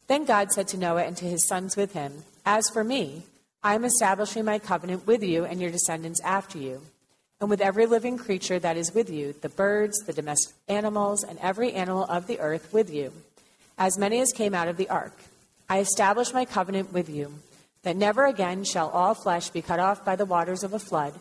[0.06, 3.22] Then God said to Noah and to his sons with him, As for me,
[3.62, 6.82] I am establishing my covenant with you and your descendants after you
[7.40, 11.38] and with every living creature that is with you, the birds, the domestic animals, and
[11.40, 13.12] every animal of the earth with you,
[13.76, 15.12] as many as came out of the ark.
[15.68, 17.34] I establish my covenant with you,
[17.82, 21.12] that never again shall all flesh be cut off by the waters of a flood,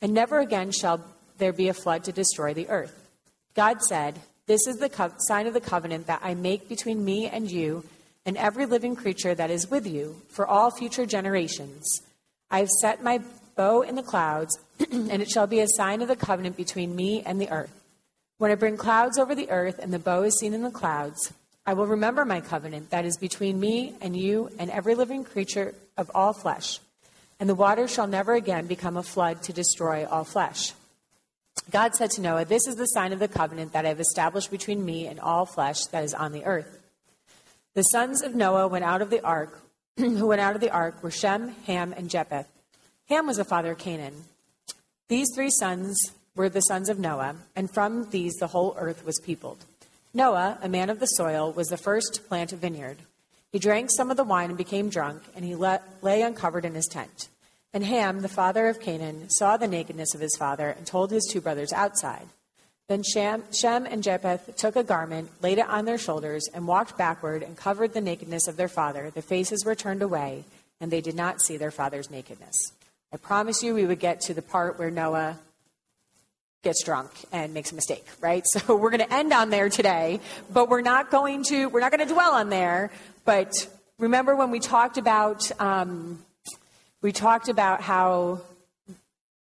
[0.00, 1.04] and never again shall
[1.38, 3.08] there be a flood to destroy the earth.
[3.54, 7.26] God said, This is the co- sign of the covenant that I make between me
[7.26, 7.84] and you
[8.24, 12.02] and every living creature that is with you for all future generations.
[12.50, 13.20] I have set my
[13.56, 14.58] bow in the clouds,
[14.90, 17.72] and it shall be a sign of the covenant between me and the earth.
[18.38, 21.32] When I bring clouds over the earth and the bow is seen in the clouds,
[21.64, 25.74] I will remember my covenant that is between me and you and every living creature
[25.96, 26.78] of all flesh.
[27.38, 30.72] And the water shall never again become a flood to destroy all flesh.
[31.70, 34.50] God said to Noah, This is the sign of the covenant that I have established
[34.50, 36.80] between me and all flesh that is on the earth.
[37.74, 39.60] The sons of Noah went out of the ark,
[39.96, 42.48] who went out of the ark were Shem, Ham, and Japheth.
[43.08, 44.24] Ham was the father of Canaan.
[45.08, 49.20] These three sons were the sons of Noah, and from these the whole earth was
[49.20, 49.64] peopled.
[50.14, 52.98] Noah, a man of the soil, was the first to plant a vineyard.
[53.52, 56.86] He drank some of the wine and became drunk, and he lay uncovered in his
[56.86, 57.28] tent.
[57.72, 61.28] And Ham, the father of Canaan, saw the nakedness of his father and told his
[61.30, 62.26] two brothers outside.
[62.88, 66.96] Then Shem, Shem and Japheth took a garment, laid it on their shoulders, and walked
[66.96, 69.10] backward and covered the nakedness of their father.
[69.10, 70.44] Their faces were turned away,
[70.80, 72.72] and they did not see their father's nakedness.
[73.12, 75.38] I promise you we would get to the part where Noah
[76.62, 78.44] gets drunk and makes a mistake, right?
[78.56, 80.20] So we're going to end on there today,
[80.52, 82.90] but we're not going to we're not going to dwell on there.
[83.24, 83.52] But
[83.98, 86.24] remember when we talked about um,
[87.02, 88.40] we talked about how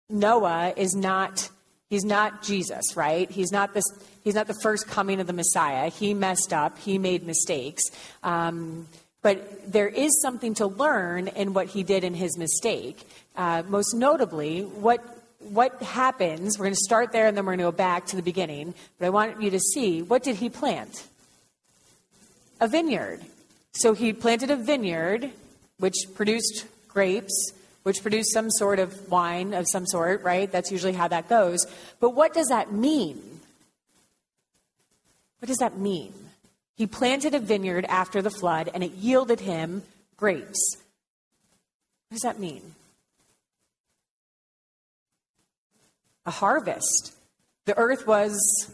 [0.10, 1.50] Noah is not
[1.90, 3.30] he's not Jesus, right?
[3.30, 3.86] He's not this
[4.24, 5.90] he's not the first coming of the Messiah.
[5.90, 6.78] He messed up.
[6.78, 7.84] He made mistakes.
[8.24, 8.88] Um,
[9.22, 13.08] but there is something to learn in what he did in his mistake.
[13.36, 15.15] Uh, most notably, what
[15.50, 16.58] what happens?
[16.58, 18.74] We're going to start there, and then we're going to go back to the beginning.
[19.00, 21.08] But I want you to see what did he plant?
[22.60, 23.22] A vineyard.
[23.74, 25.32] So he planted a vineyard,
[25.80, 27.52] which produced grapes,
[27.84, 30.52] which produced some sort of wine of some sort, right?
[30.52, 31.66] That's usually how that goes.
[32.00, 33.22] But what does that mean?
[35.40, 36.14] What does that mean?
[36.76, 39.84] He planted a vineyard after the flood and it yielded him
[40.18, 40.78] grapes.
[42.10, 42.75] What does that mean?
[46.26, 47.14] A harvest.
[47.66, 48.74] The earth was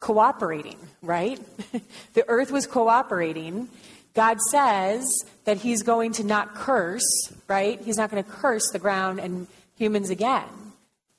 [0.00, 1.40] cooperating, right?
[2.14, 3.68] the earth was cooperating
[4.14, 5.10] God says
[5.44, 7.80] that he's going to not curse, right?
[7.80, 10.48] He's not going to curse the ground and humans again.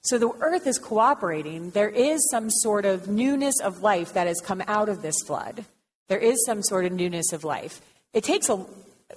[0.02, 1.72] So the earth is cooperating.
[1.72, 5.66] There is some sort of newness of life that has come out of this flood.
[6.08, 7.82] There is some sort of newness of life.
[8.12, 8.63] It takes a,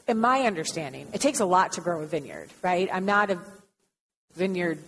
[0.07, 2.89] in my understanding, it takes a lot to grow a vineyard, right?
[2.93, 3.41] I'm not a
[4.35, 4.79] vineyard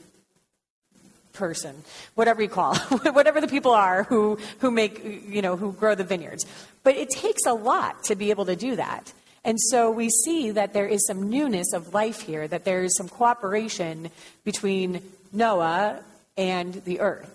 [1.38, 1.82] person,
[2.14, 2.76] whatever you call,
[3.12, 6.44] whatever the people are who, who make, you know, who grow the vineyards.
[6.82, 9.12] But it takes a lot to be able to do that.
[9.44, 12.96] And so we see that there is some newness of life here, that there is
[12.96, 14.10] some cooperation
[14.44, 15.00] between
[15.32, 16.00] Noah
[16.36, 17.34] and the earth.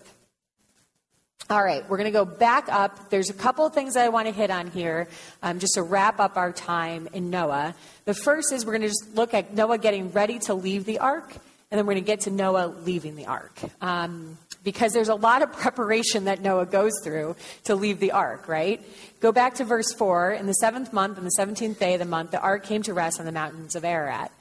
[1.50, 3.10] All right, we're going to go back up.
[3.10, 5.10] There's a couple of things I want to hit on here
[5.42, 7.76] um, just to wrap up our time in Noah.
[8.06, 11.00] The first is we're going to just look at Noah getting ready to leave the
[11.00, 11.34] ark
[11.74, 13.60] and then we're going to get to Noah leaving the ark.
[13.82, 18.48] Um, because there's a lot of preparation that Noah goes through to leave the ark,
[18.48, 18.80] right?
[19.22, 20.34] Go back to verse 4.
[20.34, 22.94] In the seventh month, on the 17th day of the month, the ark came to
[22.94, 24.32] rest on the mountains of Ararat.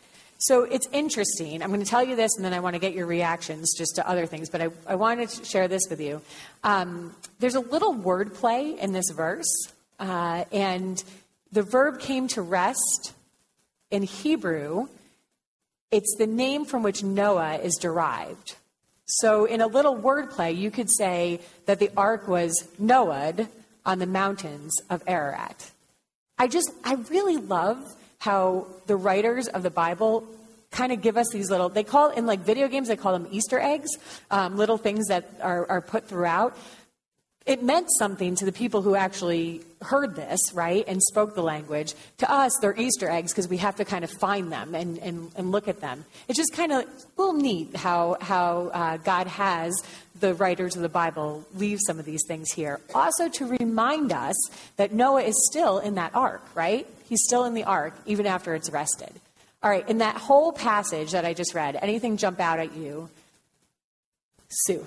[0.40, 1.62] So it's interesting.
[1.62, 3.94] I'm going to tell you this, and then I want to get your reactions just
[3.96, 6.20] to other things, but I, I wanted to share this with you.
[6.62, 11.02] Um, there's a little wordplay in this verse, uh, and
[11.50, 13.14] the verb came to rest
[13.90, 14.88] in Hebrew
[15.92, 18.56] it's the name from which Noah is derived.
[19.04, 23.34] So, in a little wordplay, you could say that the ark was Noah
[23.84, 25.70] on the mountains of Ararat.
[26.38, 30.26] I just, I really love how the writers of the Bible
[30.70, 33.28] kind of give us these little, they call, in like video games, they call them
[33.30, 33.90] Easter eggs,
[34.30, 36.56] um, little things that are, are put throughout
[37.44, 41.94] it meant something to the people who actually heard this, right, and spoke the language.
[42.18, 45.30] To us, they're Easter eggs because we have to kind of find them and, and,
[45.34, 46.04] and look at them.
[46.28, 49.74] It's just kind of a little neat how, how uh, God has
[50.20, 52.80] the writers of the Bible leave some of these things here.
[52.94, 54.36] Also, to remind us
[54.76, 56.86] that Noah is still in that ark, right?
[57.08, 59.12] He's still in the ark even after it's rested.
[59.62, 63.08] All right, in that whole passage that I just read, anything jump out at you?
[64.48, 64.86] Sue.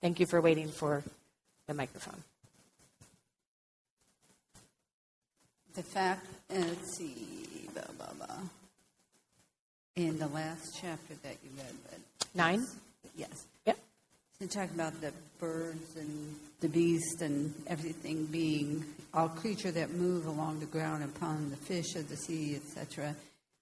[0.00, 1.02] Thank you for waiting for
[1.66, 2.22] the microphone.
[5.74, 8.36] The fact, uh, let's see, blah, blah, blah.
[9.96, 11.98] In the last chapter that you read, but
[12.34, 12.64] nine?
[13.14, 13.46] Yes.
[13.66, 13.78] Yep.
[14.40, 20.26] To talk about the birds and the beast and everything being all creature that move
[20.26, 23.14] along the ground upon the fish of the sea, etc.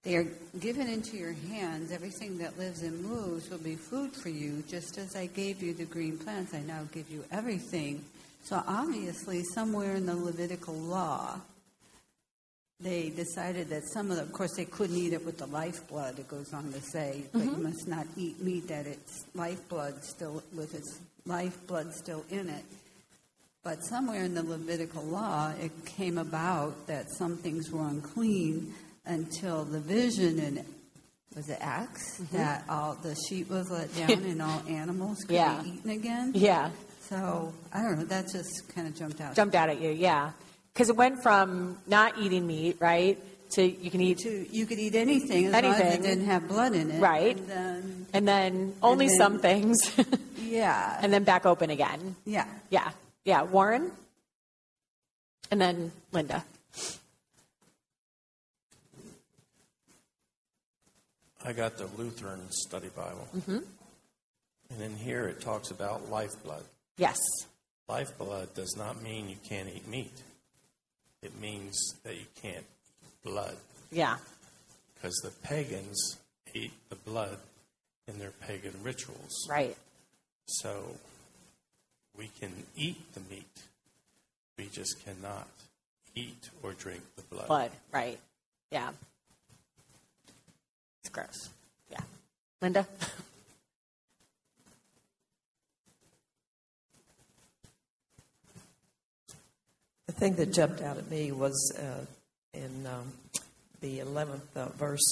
[0.05, 0.27] They are
[0.61, 1.91] given into your hands.
[1.91, 4.63] Everything that lives and moves will be food for you.
[4.69, 8.05] Just as I gave you the green plants, I now give you everything.
[8.43, 11.41] So obviously, somewhere in the Levitical law,
[12.81, 16.19] they decided that some of the, of course, they couldn't eat it with the lifeblood,
[16.19, 17.57] it goes on to say, but mm-hmm.
[17.57, 22.65] you must not eat meat that its lifeblood still with its lifeblood still in it.
[23.63, 28.75] But somewhere in the Levitical law, it came about that some things were unclean
[29.07, 30.65] until the vision in
[31.35, 32.37] was it Acts Mm-hmm.
[32.37, 35.61] that all the sheep was let down and all animals could Yeah.
[35.63, 36.33] be eaten again.
[36.35, 36.71] Yeah.
[37.09, 38.05] So I don't know.
[38.05, 39.35] That just kind of jumped out.
[39.35, 40.31] Jumped out at you, yeah.
[40.73, 43.19] Because it went from not eating meat, right,
[43.53, 46.05] to you can eat to you could eat anything as long as anything.
[46.05, 47.01] it didn't have blood in it.
[47.01, 47.37] Right.
[47.37, 49.77] And then, and then only then- some things,
[50.41, 50.99] yeah.
[51.03, 52.17] and then back open again.
[52.25, 52.47] Yeah.
[52.71, 52.91] Yeah,
[53.25, 53.43] yeah.
[53.43, 53.91] Warren,
[55.51, 56.45] and then Linda.
[61.45, 63.29] I got the Lutheran Study Bible.
[63.45, 63.59] hmm
[64.71, 66.65] And in here it talks about lifeblood.
[66.97, 67.19] Yes.
[67.89, 70.23] Lifeblood does not mean you can't eat meat.
[71.23, 73.57] It means that you can't eat blood.
[73.93, 74.17] Yeah.
[74.95, 76.19] Because the pagans
[76.55, 77.39] ate the blood
[78.09, 79.47] in their pagan rituals.
[79.49, 79.77] Right.
[80.47, 80.97] So
[82.17, 83.63] we can eat the meat.
[84.57, 85.49] We just cannot
[86.15, 87.49] eat or drink the blood.
[87.49, 87.71] Blood.
[87.93, 88.19] Right.
[88.71, 88.91] Yeah.
[91.05, 91.51] It's gross.
[91.91, 92.01] Yeah.
[92.63, 92.87] Linda.
[100.07, 102.07] The thing that jumped out at me was uh,
[102.55, 103.13] in um,
[103.83, 105.05] the 11th uh, verse.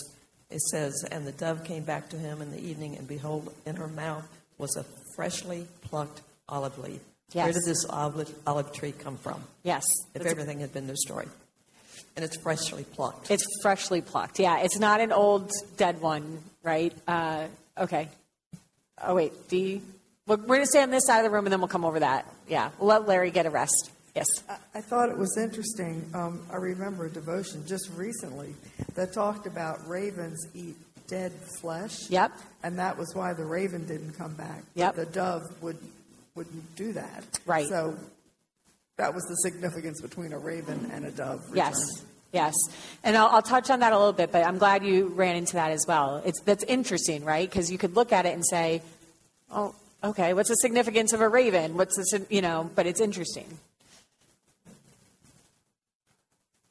[0.50, 3.76] It says, And the dove came back to him in the evening, and behold, in
[3.76, 4.26] her mouth
[4.56, 7.00] was a freshly plucked olive leaf.
[7.32, 9.42] Where did this olive, olive tree come from?
[9.62, 9.84] Yes.
[10.14, 11.28] If everything had been destroyed.
[12.14, 13.30] And it's freshly plucked.
[13.30, 14.38] It's freshly plucked.
[14.38, 16.92] Yeah, it's not an old dead one, right?
[17.08, 17.46] Uh,
[17.78, 18.08] okay.
[19.02, 19.80] Oh wait, D.
[20.26, 21.84] We're, we're going to stay on this side of the room, and then we'll come
[21.84, 22.26] over that.
[22.48, 23.90] Yeah, we'll let Larry get a rest.
[24.14, 24.26] Yes.
[24.48, 26.08] I, I thought it was interesting.
[26.14, 28.54] Um, I remember a devotion just recently
[28.94, 30.76] that talked about ravens eat
[31.08, 32.10] dead flesh.
[32.10, 32.32] Yep.
[32.62, 34.64] And that was why the raven didn't come back.
[34.74, 34.96] Yep.
[34.96, 35.78] The dove would
[36.34, 37.40] wouldn't do that.
[37.44, 37.68] Right.
[37.68, 37.96] So
[39.02, 41.40] that was the significance between a raven and a dove.
[41.52, 41.74] Yes.
[42.32, 42.54] Yes,
[43.04, 45.52] and I'll, I'll touch on that a little bit, but I'm glad you ran into
[45.54, 46.22] that as well.
[46.24, 47.46] It's that's interesting, right?
[47.46, 48.80] Because you could look at it and say,
[49.50, 51.76] "Oh, okay, what's the significance of a raven?
[51.76, 53.58] What's the you know?" But it's interesting.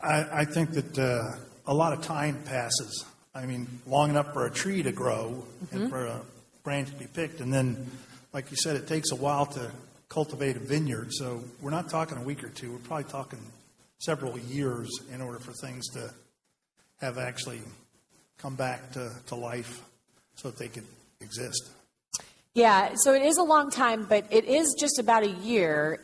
[0.02, 3.06] I, I think that uh, a lot of time passes.
[3.36, 5.74] I mean, long enough for a tree to grow Mhm.
[5.74, 6.22] and for a
[6.64, 7.86] branch to be picked, and then,
[8.34, 9.70] like you said, it takes a while to
[10.12, 11.08] cultivate a vineyard.
[11.14, 12.74] So we're not talking a week or two.
[12.74, 13.40] We're probably talking
[14.00, 16.12] several years in order for things to
[17.00, 17.62] have actually
[18.38, 19.82] come back to, to life
[20.36, 20.84] so that they could
[21.22, 21.70] exist.
[22.54, 26.02] Yeah, so it is a long time, but it is just about a year.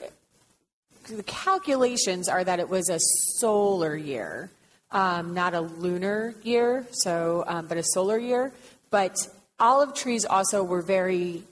[1.10, 3.00] The calculations are that it was a
[3.40, 4.50] solar year,
[4.92, 8.54] um, not a lunar year, so um, but a solar year.
[8.90, 9.18] But
[9.60, 11.44] olive trees also were very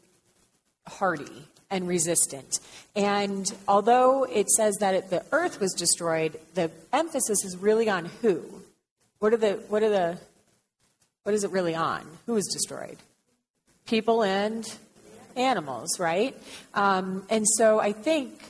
[0.88, 2.59] hardy and resistant.
[2.95, 8.43] And although it says that the earth was destroyed, the emphasis is really on who.
[9.20, 10.18] What are the what are the
[11.24, 12.05] what is it really on?
[12.28, 12.97] Who was destroyed?
[13.86, 14.66] People and
[15.36, 16.38] animals, right?
[16.74, 18.41] Um, and so I think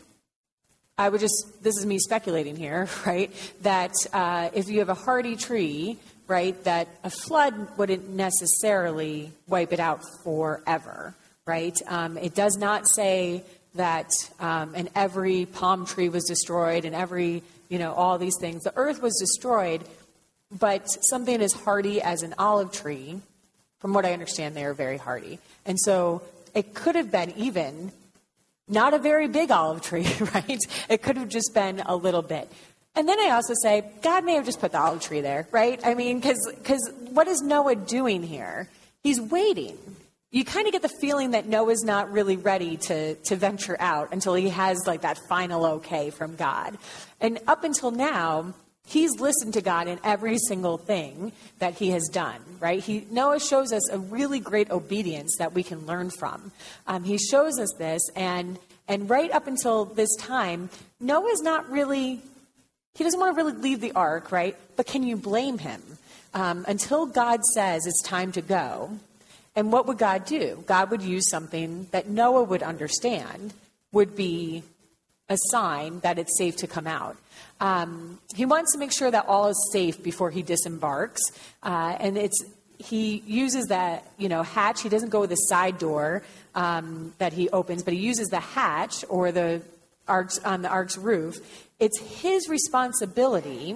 [0.98, 3.32] I would just, this is me speculating here, right?
[3.62, 5.98] That uh, if you have a hardy tree,
[6.28, 11.16] right, that a flood wouldn't necessarily wipe it out forever,
[11.46, 11.78] right?
[11.88, 13.44] Um, it does not say
[13.76, 18.64] that, um, and every palm tree was destroyed and every, you know, all these things.
[18.64, 19.84] The earth was destroyed,
[20.52, 23.22] but something as hardy as an olive tree,
[23.80, 25.40] from what I understand, they are very hardy.
[25.66, 26.24] And so
[26.56, 27.92] it could have been even
[28.68, 30.60] not a very big olive tree, right?
[30.90, 32.52] It could have just been a little bit.
[32.96, 35.80] And then I also say, God may have just put the olive tree there, right?
[35.86, 38.70] I mean, because what is Noah doing here?
[39.04, 39.78] He's waiting.
[40.36, 44.12] You kind of get the feeling that Noah's not really ready to, to venture out
[44.12, 46.78] until he has like that final okay from God.
[47.22, 48.54] And up until now,
[48.86, 52.84] he's listened to God in every single thing that he has done, right?
[52.84, 56.52] He, Noah shows us a really great obedience that we can learn from.
[56.86, 58.60] Um, he shows us this, and,
[58.90, 60.70] and right up until this time,
[61.00, 62.20] Noah's not really,
[62.94, 64.58] he doesn't want to really leave the ark, right?
[64.76, 65.82] But can you blame him?
[66.34, 69.00] Um, until God says it's time to go.
[69.56, 70.64] And what would God do?
[70.68, 73.54] God would use something that Noah would understand
[73.92, 74.64] would be
[75.30, 77.18] a sign that it's safe to come out.
[77.60, 81.22] Um, he wants to make sure that all is safe before he disembarks,
[81.64, 82.44] uh, and it's
[82.78, 84.82] he uses that you know hatch.
[84.82, 88.42] He doesn't go with the side door um, that he opens, but he uses the
[88.42, 89.62] hatch or the
[90.08, 91.38] ark's on the ark's roof.
[91.80, 93.76] It's his responsibility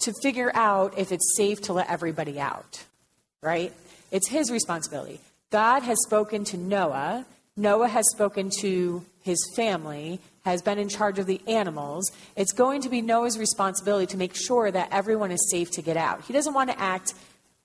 [0.00, 2.84] to figure out if it's safe to let everybody out,
[3.42, 3.72] right?
[4.12, 5.20] It's his responsibility.
[5.50, 11.18] God has spoken to Noah Noah has spoken to his family, has been in charge
[11.18, 12.10] of the animals.
[12.34, 15.96] It's going to be Noah's responsibility to make sure that everyone is safe to get
[15.96, 16.22] out.
[16.24, 17.12] He doesn't want to act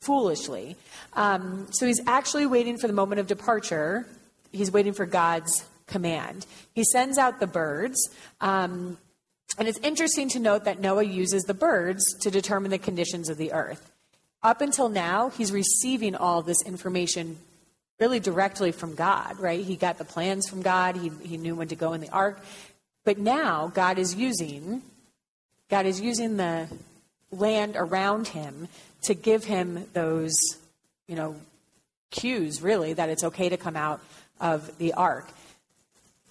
[0.01, 0.75] foolishly.
[1.13, 4.05] Um, so he's actually waiting for the moment of departure.
[4.51, 6.45] He's waiting for God's command.
[6.73, 8.09] He sends out the birds.
[8.41, 8.97] Um,
[9.57, 13.37] and it's interesting to note that Noah uses the birds to determine the conditions of
[13.37, 13.89] the earth.
[14.43, 17.37] Up until now, he's receiving all this information
[17.99, 19.63] really directly from God, right?
[19.63, 22.39] He got the plans from God, he, he knew when to go in the ark.
[23.03, 24.81] But now God is using
[25.69, 26.67] God is using the
[27.31, 28.69] land around him
[29.03, 30.33] to give him those,
[31.07, 31.35] you know,
[32.09, 33.99] cues really that it's okay to come out
[34.39, 35.29] of the ark.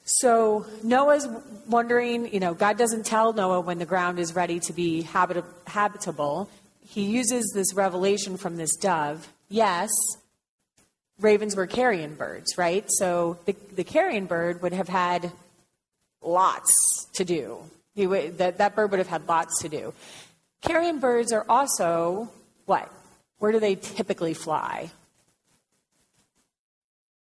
[0.04, 1.28] So Noah's
[1.68, 6.48] wondering, you know, God doesn't tell Noah when the ground is ready to be habitable.
[6.86, 9.28] He uses this revelation from this dove.
[9.48, 9.90] Yes,
[11.20, 12.84] ravens were carrion birds, right?
[12.88, 15.32] So the, the carrion bird would have had
[16.22, 16.74] lots
[17.14, 17.58] to do.
[17.94, 19.94] He would, that, that bird would have had lots to do.
[20.62, 22.30] Carrion birds are also
[22.66, 22.90] what?
[23.38, 24.90] Where do they typically fly?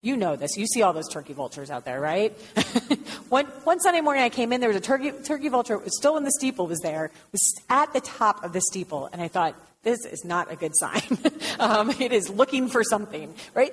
[0.04, 0.58] You know this.
[0.58, 2.30] You see all those turkey vultures out there, right?
[3.30, 6.18] one, one Sunday morning I came in, there was a turkey, turkey vulture, was still
[6.18, 7.40] in the steeple, was there, was
[7.70, 11.00] at the top of the steeple, and I thought, this is not a good sign.
[11.58, 13.72] um, it is looking for something, right?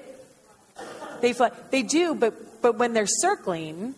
[1.20, 3.94] They fly, they do, but but when they're circling,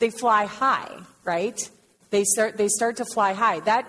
[0.00, 0.90] they fly high,
[1.22, 1.70] right?
[2.10, 3.60] They start they start to fly high.
[3.60, 3.86] That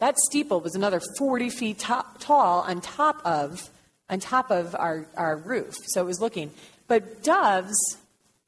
[0.00, 3.70] that steeple was another 40 feet tall on top of
[4.10, 5.74] on top of our, our roof.
[5.86, 6.50] So it was looking.
[6.86, 7.74] But doves,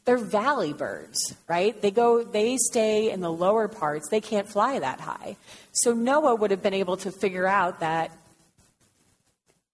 [0.04, 1.80] they're valley birds, right?
[1.80, 4.08] They go, they stay in the lower parts.
[4.08, 5.36] They can't fly that high.
[5.72, 8.10] So Noah would have been able to figure out that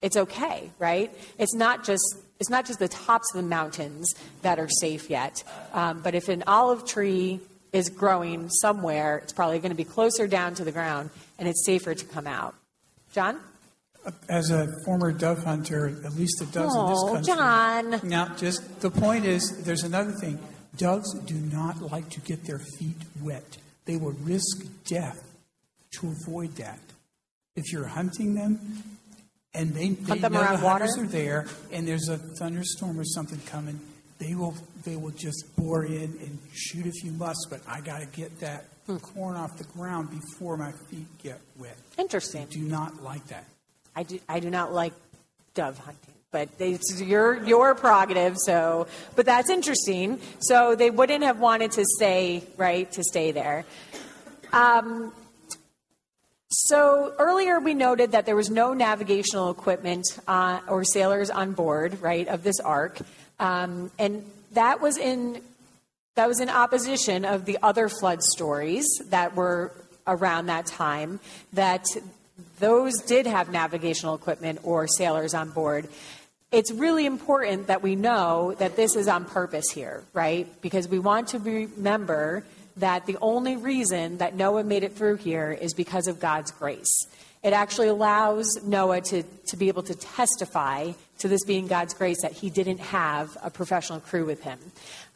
[0.00, 1.14] it's okay, right?
[1.38, 2.02] It's not just
[2.40, 4.12] it's not just the tops of the mountains
[4.42, 7.38] that are safe yet, um, but if an olive tree
[7.72, 11.64] is growing somewhere, it's probably going to be closer down to the ground, and it's
[11.64, 12.56] safer to come out.
[13.12, 13.38] John
[14.28, 17.34] as a former dove hunter, at least the doves oh, in this country.
[17.34, 18.08] John.
[18.08, 20.38] Now, just the point is, there's another thing.
[20.76, 23.58] Doves do not like to get their feet wet.
[23.84, 25.18] They will risk death
[25.98, 26.78] to avoid that.
[27.54, 28.82] If you're hunting them,
[29.54, 30.86] and they, they them know around the water?
[30.86, 33.78] hunters are there, and there's a thunderstorm or something coming,
[34.18, 37.46] they will they will just bore in and shoot if you must.
[37.50, 38.96] But I got to get that Hmm.
[38.96, 41.76] corn off the ground before my feet get wet.
[41.98, 42.46] Interesting.
[42.46, 43.44] They do not like that.
[43.94, 44.92] I do, I do not like
[45.54, 48.36] dove hunting, but it's your your prerogative.
[48.38, 48.86] So,
[49.16, 50.20] but that's interesting.
[50.40, 53.64] So they wouldn't have wanted to stay right to stay there.
[54.52, 55.12] Um,
[56.48, 62.00] so earlier we noted that there was no navigational equipment uh, or sailors on board,
[62.02, 62.98] right, of this ark,
[63.40, 65.40] um, and that was in
[66.14, 69.72] that was in opposition of the other flood stories that were
[70.06, 71.20] around that time.
[71.54, 71.84] That
[72.58, 75.88] those did have navigational equipment or sailors on board.
[76.50, 80.46] It's really important that we know that this is on purpose here, right?
[80.60, 82.44] Because we want to remember
[82.76, 87.06] that the only reason that Noah made it through here is because of God's grace.
[87.42, 92.22] It actually allows Noah to, to be able to testify to this being God's grace
[92.22, 94.58] that he didn't have a professional crew with him.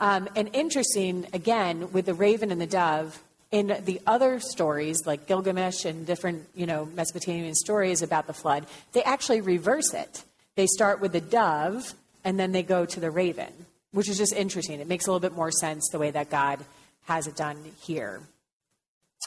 [0.01, 5.27] Um, and interesting, again, with the raven and the dove, in the other stories, like
[5.27, 10.25] Gilgamesh and different, you know, Mesopotamian stories about the flood, they actually reverse it.
[10.57, 11.95] They start with the dove
[12.25, 13.53] and then they go to the raven,
[13.93, 14.81] which is just interesting.
[14.81, 16.59] It makes a little bit more sense the way that God
[17.05, 18.21] has it done here.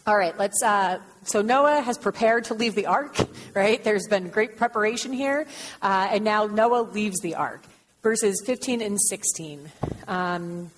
[0.06, 0.62] All right, let's.
[0.64, 3.16] Uh, so Noah has prepared to leave the ark,
[3.54, 3.84] right?
[3.84, 5.46] There's been great preparation here,
[5.82, 7.64] uh, and now Noah leaves the ark.
[8.02, 9.70] Verses 15 and 16.
[10.08, 10.72] Um,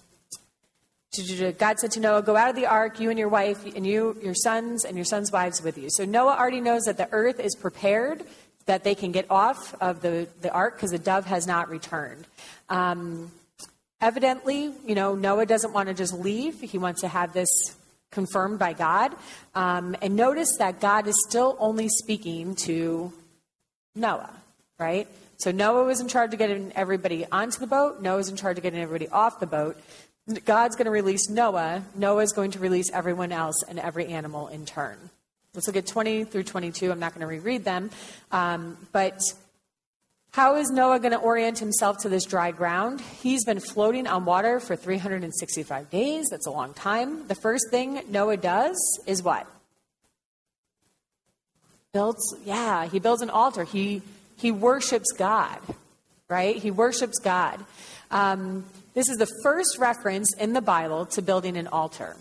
[1.57, 4.18] God said to Noah, Go out of the ark, you and your wife, and you,
[4.24, 5.89] your sons, and your sons' wives with you.
[5.89, 8.24] So Noah already knows that the earth is prepared,
[8.66, 12.28] that they can get off of the, the ark because the dove has not returned.
[12.70, 13.30] Um,
[13.99, 17.49] evidently, you know, Noah doesn't want to just leave, he wants to have this
[18.09, 19.14] confirmed by God.
[19.53, 23.12] Um, and notice that God is still only speaking to
[23.95, 24.34] Noah,
[24.80, 25.09] right?
[25.41, 27.99] So Noah was in charge of getting everybody onto the boat.
[27.99, 29.76] Noah's in charge of getting everybody off the boat.
[30.45, 31.84] God's going to release Noah.
[31.95, 34.97] Noah's going to release everyone else and every animal in turn.
[35.53, 36.91] Let's look at 20 through 22.
[36.91, 37.89] I'm not going to reread them.
[38.32, 39.19] Um, but
[40.32, 43.01] how is Noah going to orient himself to this dry ground?
[43.01, 46.28] He's been floating on water for 365 days.
[46.30, 47.28] That's a long time.
[47.28, 49.45] The first thing Noah does is what?
[51.91, 53.65] Builds, yeah, he builds an altar.
[53.65, 54.01] He,
[54.38, 55.59] he worships God,
[56.30, 56.55] right?
[56.55, 57.59] He worships God.
[58.09, 58.63] Um,
[58.93, 62.17] this is the first reference in the Bible to building an altar.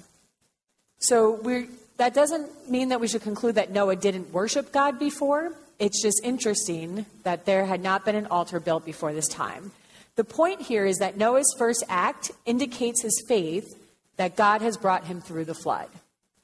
[0.99, 1.67] So
[1.97, 5.53] that doesn't mean that we should conclude that Noah didn't worship God before.
[5.79, 9.73] It's just interesting that there had not been an altar built before this time.
[10.17, 13.65] The point here is that Noah's first act indicates his faith
[14.17, 15.89] that God has brought him through the flood.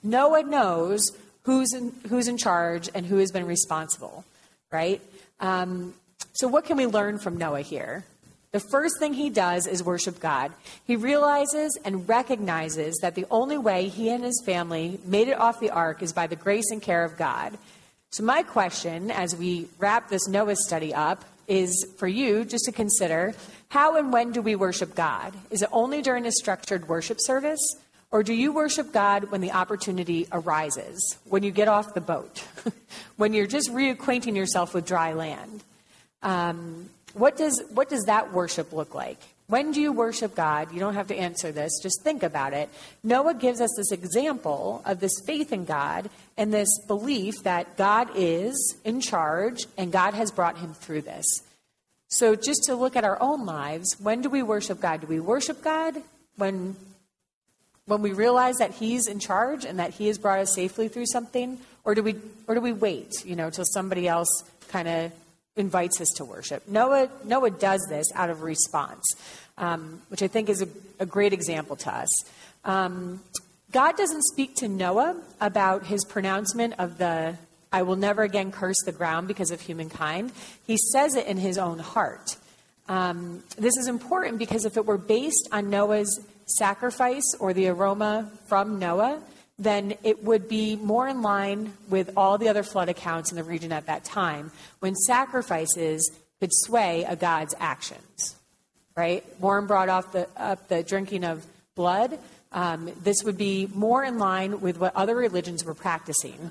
[0.03, 1.11] Noah knows
[1.43, 4.25] who's in, who's in charge and who has been responsible,
[4.73, 5.03] right?
[5.41, 5.95] Um,
[6.33, 8.05] so, what can we learn from Noah here?
[8.57, 10.51] The first thing he does is worship God.
[10.87, 15.61] He realizes and recognizes that the only way he and his family made it off
[15.61, 17.59] the ark is by the grace and care of God.
[18.13, 22.73] So, my question as we wrap this Noah study up is for you just to
[22.73, 23.35] consider
[23.69, 25.35] how and when do we worship God?
[25.51, 27.61] Is it only during a structured worship service?
[28.11, 32.43] Or do you worship God when the opportunity arises, when you get off the boat,
[33.19, 35.63] when you're just reacquainting yourself with dry land?
[36.23, 39.19] Um, what, does, what does that worship look like?
[39.47, 40.73] When do you worship God?
[40.73, 42.69] You don't have to answer this, just think about it.
[43.05, 48.11] Noah gives us this example of this faith in God and this belief that God
[48.17, 51.25] is in charge and God has brought him through this.
[52.09, 55.01] So, just to look at our own lives, when do we worship God?
[55.01, 55.97] Do we worship God
[56.37, 56.77] when,
[57.87, 61.07] when we realize that He's in charge and that He has brought us safely through
[61.07, 61.59] something?
[61.85, 62.15] Or do we,
[62.47, 64.29] or do we wait, you know, till somebody else
[64.69, 65.13] kind of
[65.57, 66.69] invites us to worship.
[66.69, 69.05] Noah, Noah does this out of response,
[69.59, 70.69] um, which I think is a,
[71.01, 72.09] a, great example to us.
[72.65, 73.23] Um,
[73.73, 77.37] God doesn't speak to Noah about his pronouncement of the
[77.73, 80.33] I will never again curse the ground because of humankind.
[80.67, 82.37] He says it in his own heart.
[82.89, 88.31] Um, this is important because if it were based on Noah's sacrifice or the aroma
[88.47, 89.21] from Noah,
[89.59, 93.45] then it would be more in line with all the other flood accounts in the
[93.45, 94.51] region at that time
[94.81, 98.37] when sacrifices could sway a god's actions.
[98.97, 99.25] Right?
[99.41, 102.19] Warren brought off the, up the drinking of blood.
[102.53, 106.51] Um, this would be more in line with what other religions were practicing.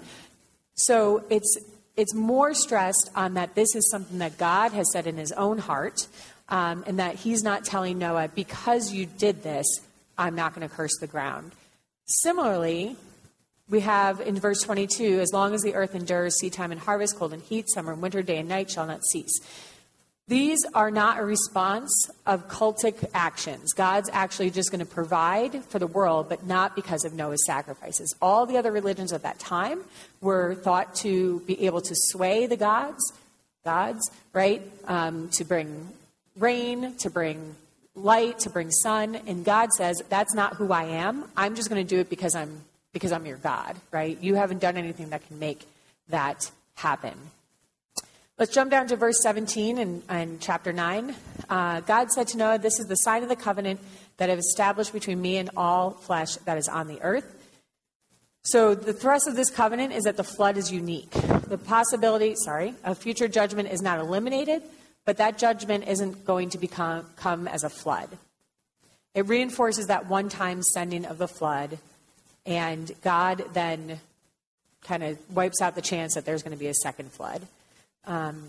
[0.75, 1.57] So it's,
[1.95, 5.57] it's more stressed on that this is something that God has said in his own
[5.57, 6.07] heart,
[6.49, 9.65] um, and that he's not telling Noah, because you did this,
[10.17, 11.53] I'm not going to curse the ground.
[12.05, 12.95] Similarly,
[13.67, 17.17] we have in verse 22 as long as the earth endures, seed time and harvest,
[17.17, 19.39] cold and heat, summer and winter, day and night shall not cease.
[20.27, 23.73] These are not a response of cultic actions.
[23.73, 28.15] God's actually just going to provide for the world, but not because of Noah's sacrifices.
[28.21, 29.81] All the other religions of that time
[30.21, 33.13] were thought to be able to sway the gods,
[33.63, 34.63] gods, right?
[34.87, 35.89] Um, to bring
[36.37, 37.55] rain, to bring
[37.95, 39.15] light, to bring sun.
[39.27, 41.25] And God says, that's not who I am.
[41.35, 42.61] I'm just going to do it because I'm
[42.93, 44.17] because I'm your God, right?
[44.21, 45.67] You haven't done anything that can make
[46.07, 47.13] that happen.
[48.37, 51.13] Let's jump down to verse 17 and, in chapter 9.
[51.49, 53.81] Uh, God said to Noah, This is the sign of the covenant
[54.17, 57.33] that I have established between me and all flesh that is on the earth.
[58.43, 61.11] So, the thrust of this covenant is that the flood is unique.
[61.47, 64.63] The possibility, sorry, of future judgment is not eliminated,
[65.05, 68.09] but that judgment isn't going to become come as a flood.
[69.13, 71.77] It reinforces that one time sending of the flood,
[72.45, 73.99] and God then
[74.81, 77.41] kind of wipes out the chance that there's going to be a second flood.
[78.05, 78.43] Um,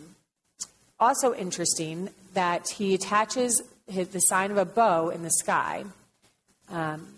[0.99, 5.85] also interesting that he attaches his, the sign of a bow in the sky.
[6.71, 7.09] Um,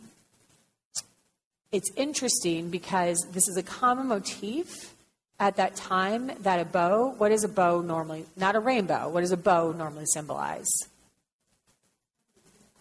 [1.72, 4.94] it's interesting because this is a common motif
[5.40, 8.26] at that time that a bow, what is a bow normally?
[8.36, 9.08] Not a rainbow.
[9.08, 10.68] What does a bow normally symbolize?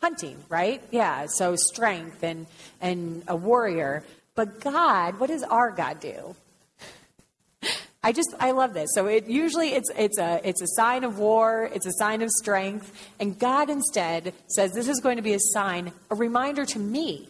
[0.01, 0.81] Hunting, right?
[0.91, 2.47] Yeah, so strength and,
[2.81, 4.03] and a warrior.
[4.35, 6.35] But God, what does our God do?
[8.03, 8.89] I just I love this.
[8.93, 12.29] So it usually it's it's a it's a sign of war, it's a sign of
[12.29, 16.79] strength, and God instead says this is going to be a sign, a reminder to
[16.79, 17.27] me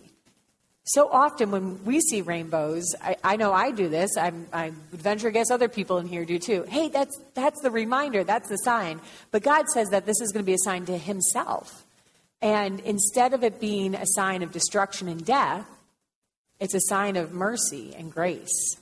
[0.88, 4.15] so often when we see rainbows, I, I know I do this.
[4.15, 6.63] I'm, I would venture guess other people in here do too.
[6.63, 8.23] Hey, that's that's the reminder.
[8.23, 9.01] That's the sign.
[9.31, 11.85] But God says that this is going to be a sign to Himself,
[12.41, 15.67] and instead of it being a sign of destruction and death,
[16.59, 18.77] it's a sign of mercy and grace.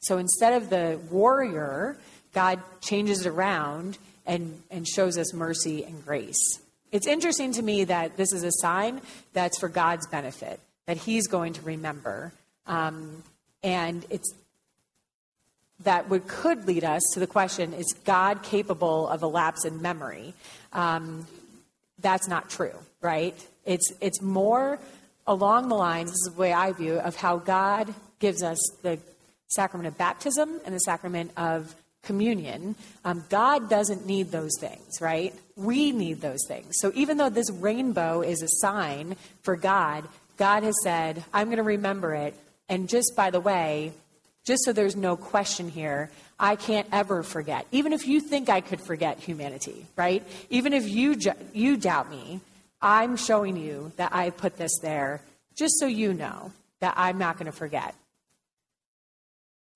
[0.00, 1.96] So instead of the warrior,
[2.32, 3.96] God changes it around
[4.26, 6.60] and, and shows us mercy and grace.
[6.92, 9.00] It's interesting to me that this is a sign
[9.32, 12.32] that's for God's benefit that he's going to remember.
[12.66, 13.22] Um,
[13.62, 14.32] and it's
[15.80, 19.82] that would could lead us to the question is God capable of a lapse in
[19.82, 20.34] memory?
[20.72, 21.26] Um,
[22.00, 23.34] that's not true, right?
[23.64, 24.78] It's, it's more
[25.26, 28.98] along the lines, this is the way I view, of how God gives us the
[29.48, 35.34] sacrament of baptism and the sacrament of communion, um, God doesn't need those things, right?
[35.56, 36.74] We need those things.
[36.80, 40.06] So even though this rainbow is a sign for God,
[40.36, 42.34] God has said, I'm going to remember it.
[42.68, 43.92] And just by the way,
[44.44, 47.66] just so there's no question here, I can't ever forget.
[47.72, 50.22] Even if you think I could forget humanity, right?
[50.50, 52.40] Even if you, ju- you doubt me,
[52.82, 55.22] I'm showing you that I put this there
[55.54, 57.94] just so you know that I'm not going to forget.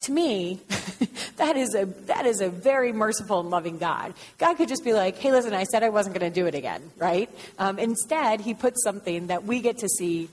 [0.03, 0.61] To me,
[1.37, 4.15] that is a that is a very merciful and loving God.
[4.39, 6.55] God could just be like, "Hey, listen, I said I wasn't going to do it
[6.55, 7.29] again," right?
[7.59, 10.29] Um, instead, He puts something that we get to see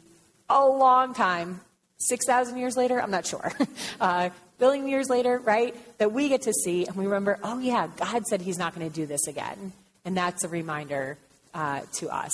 [0.49, 1.61] a long time,
[1.97, 3.01] six thousand years later.
[3.01, 3.51] I'm not sure,
[4.01, 4.29] uh,
[4.59, 5.75] billion years later, right?
[5.97, 8.87] That we get to see, and we remember, oh yeah, God said He's not going
[8.89, 9.73] to do this again,
[10.03, 11.17] and that's a reminder
[11.53, 12.33] uh, to us.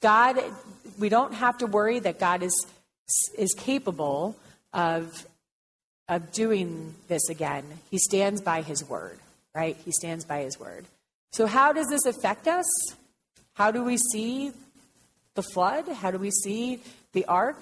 [0.00, 0.38] God,
[0.98, 2.66] we don't have to worry that God is
[3.36, 4.36] is capable
[4.72, 5.26] of
[6.08, 7.64] of doing this again.
[7.90, 9.18] He stands by his word,
[9.54, 9.76] right?
[9.84, 10.86] He stands by his word.
[11.32, 12.66] So, how does this affect us?
[13.54, 14.52] How do we see
[15.34, 15.88] the flood?
[15.88, 16.80] How do we see
[17.16, 17.58] the ark?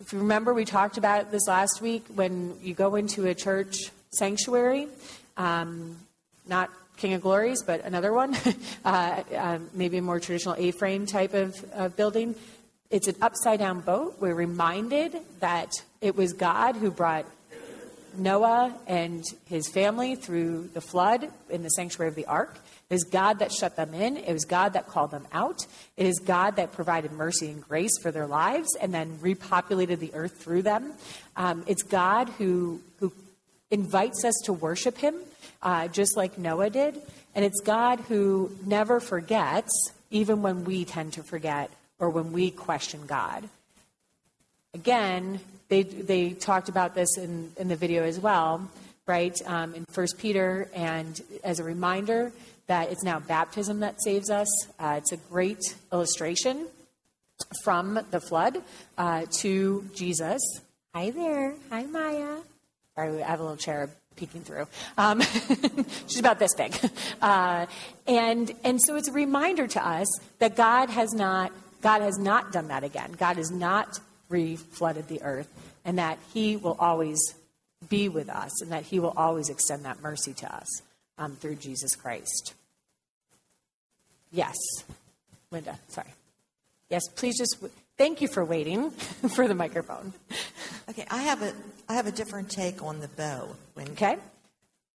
[0.00, 3.76] If you remember, we talked about this last week when you go into a church
[4.10, 4.88] sanctuary,
[5.36, 5.96] um,
[6.48, 8.36] not King of Glory's, but another one,
[8.84, 12.34] uh, uh, maybe a more traditional A frame type of, of building.
[12.90, 14.16] It's an upside down boat.
[14.18, 15.70] We're reminded that
[16.00, 17.26] it was God who brought
[18.16, 22.58] Noah and his family through the flood in the sanctuary of the ark.
[22.90, 24.16] It is God that shut them in.
[24.16, 25.64] It was God that called them out.
[25.96, 30.12] It is God that provided mercy and grace for their lives and then repopulated the
[30.12, 30.92] earth through them.
[31.36, 33.12] Um, it's God who, who
[33.70, 35.14] invites us to worship him,
[35.62, 37.00] uh, just like Noah did.
[37.36, 41.70] And it's God who never forgets, even when we tend to forget
[42.00, 43.48] or when we question God.
[44.74, 45.38] Again,
[45.68, 48.68] they, they talked about this in, in the video as well,
[49.06, 52.32] right, um, in First Peter, and as a reminder
[52.70, 54.46] that it's now baptism that saves us.
[54.78, 55.58] Uh, it's a great
[55.92, 56.68] illustration
[57.64, 58.62] from the flood
[58.96, 60.40] uh, to Jesus.
[60.94, 61.54] Hi there.
[61.70, 62.36] Hi, Maya.
[62.94, 64.68] Sorry, I have a little cherub peeking through.
[64.96, 65.20] Um,
[66.06, 66.76] she's about this big.
[67.20, 67.66] Uh,
[68.06, 70.06] and, and so it's a reminder to us
[70.38, 71.52] that God has not,
[71.82, 73.12] God has not done that again.
[73.12, 74.00] God has not
[74.30, 75.48] re-flooded the earth
[75.84, 77.18] and that he will always
[77.90, 80.82] be with us and that he will always extend that mercy to us
[81.18, 82.54] um, through Jesus Christ.
[84.30, 84.56] Yes,
[85.50, 86.08] Linda, sorry.
[86.88, 87.56] Yes, please just
[87.98, 88.90] thank you for waiting
[89.34, 90.12] for the microphone.
[90.88, 91.52] Okay, I have a
[91.88, 93.48] I have a different take on the bow.
[93.74, 94.16] When okay.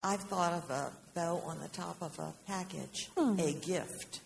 [0.04, 3.40] I've thought of a bow on the top of a package, Hmm.
[3.40, 4.20] a gift.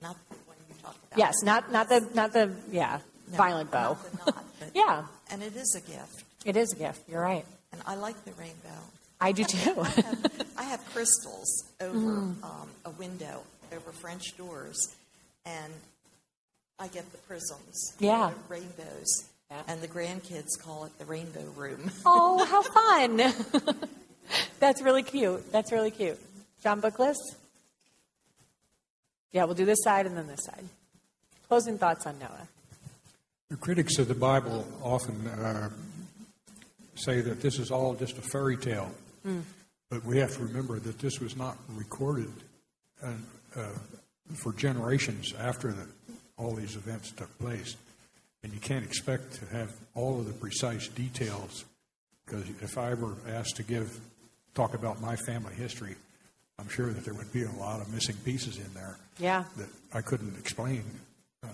[0.00, 0.16] Not
[0.46, 3.00] when you talk about Yes, not not the not the yeah
[3.30, 3.96] No, violent bow.
[3.96, 6.24] not the knot, but- yeah, and it is a gift.
[6.44, 7.02] it is a gift.
[7.08, 7.44] You're right.
[7.72, 8.80] And I like the rainbow.
[9.20, 9.74] I do too.
[9.82, 12.42] I, have, I have crystals over Mm.
[12.44, 13.42] um, a window,
[13.72, 14.76] over French doors,
[15.44, 15.72] and
[16.78, 17.94] I get the prisms.
[17.98, 18.30] Yeah.
[18.48, 19.28] the rainbows.
[19.66, 21.90] And the grandkids call it the rainbow room.
[22.06, 23.78] oh, how fun!
[24.60, 25.50] That's really cute.
[25.52, 26.18] That's really cute.
[26.62, 27.16] John Bookless.
[29.32, 30.64] Yeah, we'll do this side and then this side.
[31.48, 32.46] Closing thoughts on Noah.
[33.50, 35.70] The critics of the Bible often uh,
[36.94, 38.90] say that this is all just a fairy tale,
[39.26, 39.42] Mm.
[39.90, 42.30] but we have to remember that this was not recorded
[43.58, 43.62] uh,
[44.34, 45.86] for generations after the,
[46.36, 47.76] all these events took place.
[48.44, 51.64] And you can't expect to have all of the precise details
[52.24, 53.98] because if I were asked to give
[54.54, 55.96] talk about my family history,
[56.58, 59.44] I'm sure that there would be a lot of missing pieces in there Yeah.
[59.56, 60.84] that I couldn't explain.
[61.42, 61.46] Uh,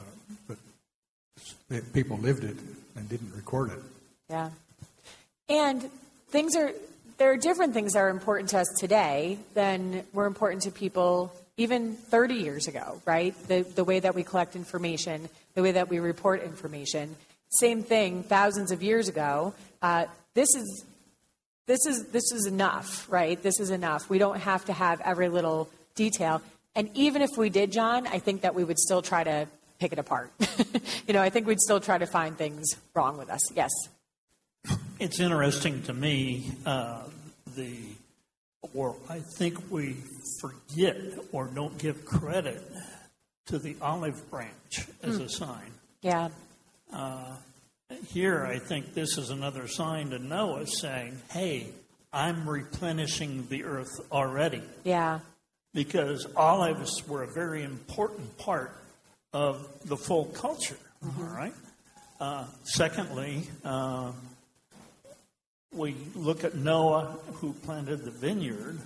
[0.48, 2.57] but people lived it
[2.96, 3.78] and didn't record it.
[4.30, 4.50] Yeah.
[5.48, 5.90] And
[6.28, 6.72] things are,
[7.18, 11.32] there are different things that are important to us today than were important to people
[11.57, 13.34] even 30 years ago, right?
[13.48, 17.16] The, the way that we collect information, the way that we report information.
[17.48, 19.55] Same thing thousands of years ago.
[19.80, 20.84] Uh, this is
[21.66, 23.42] this is this is enough, right?
[23.42, 24.11] This is enough.
[24.11, 26.42] We don't have to have every little detail.
[26.74, 29.46] And even if we did, John, I think that we would still try to
[29.78, 30.32] pick it apart.
[31.07, 33.40] you know, I think we'd still try to find things wrong with us.
[33.55, 33.70] Yes.
[34.98, 37.02] It's interesting to me uh,
[37.55, 37.76] the,
[38.74, 39.96] or I think we
[40.40, 40.96] forget
[41.32, 42.62] or don't give credit
[43.46, 45.22] to the olive branch as Hmm.
[45.22, 45.72] a sign.
[46.02, 46.28] Yeah.
[46.92, 47.36] Uh,
[48.08, 51.68] here, I think this is another sign to Noah saying, "Hey,
[52.12, 55.20] I'm replenishing the earth already." Yeah.
[55.72, 58.76] because olives were a very important part
[59.32, 60.76] of the full culture.
[61.04, 61.20] Mm-hmm.
[61.20, 61.54] all right.
[62.20, 64.12] Uh, secondly, uh,
[65.75, 68.79] we look at Noah who planted the vineyard.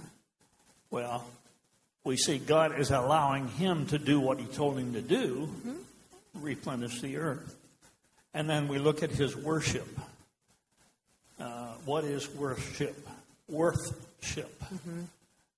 [0.90, 1.26] Well,
[2.04, 5.76] we see God is allowing him to do what he told him to do, mm-hmm.
[6.34, 7.54] replenish the earth.
[8.32, 9.88] And then we look at his worship.
[11.38, 12.96] Uh, what is worship?
[13.48, 14.62] Worthship.
[14.62, 15.02] Mm-hmm.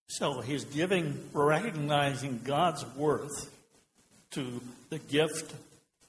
[0.08, 3.50] So he's giving, recognizing God's worth
[4.32, 5.54] to the gift,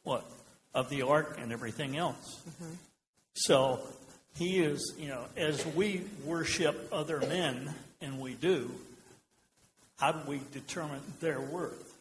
[0.04, 0.26] what,
[0.74, 2.42] of the ark and everything else.
[2.50, 2.74] Mm-hmm.
[3.34, 3.80] So
[4.38, 8.72] he is, you know, as we worship other men, and we do,
[9.98, 11.94] how do we determine their worth?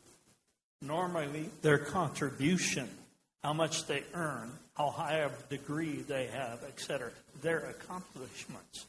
[0.83, 2.89] Normally, their contribution,
[3.43, 7.11] how much they earn, how high a degree they have, etc.,
[7.43, 8.87] their accomplishments.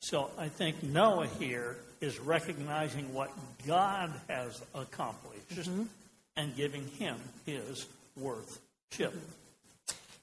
[0.00, 3.30] So I think Noah here is recognizing what
[3.66, 5.84] God has accomplished mm-hmm.
[6.36, 7.16] and giving him
[7.46, 9.14] his worthship.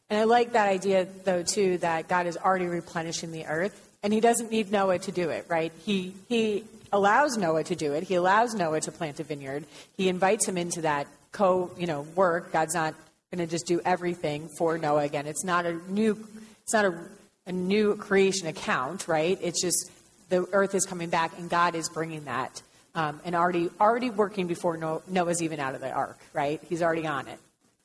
[0.10, 4.14] And I like that idea, though, too, that God is already replenishing the earth, and
[4.14, 5.72] He doesn't need Noah to do it, right?
[5.84, 8.03] He He allows Noah to do it.
[8.03, 9.66] He allows Noah to plant a vineyard.
[9.97, 12.51] He invites him into that co, you know, work.
[12.51, 12.93] God's not
[13.32, 15.28] going to just do everything for Noah again.
[15.28, 16.18] It's not a new.
[16.64, 16.97] It's not a,
[17.45, 19.38] a new creation account, right?
[19.41, 19.91] It's just
[20.30, 22.62] the earth is coming back, and God is bringing that,
[22.95, 24.78] um, and already already working before
[25.08, 26.62] Noah's even out of the ark, right?
[26.70, 27.39] He's already on it.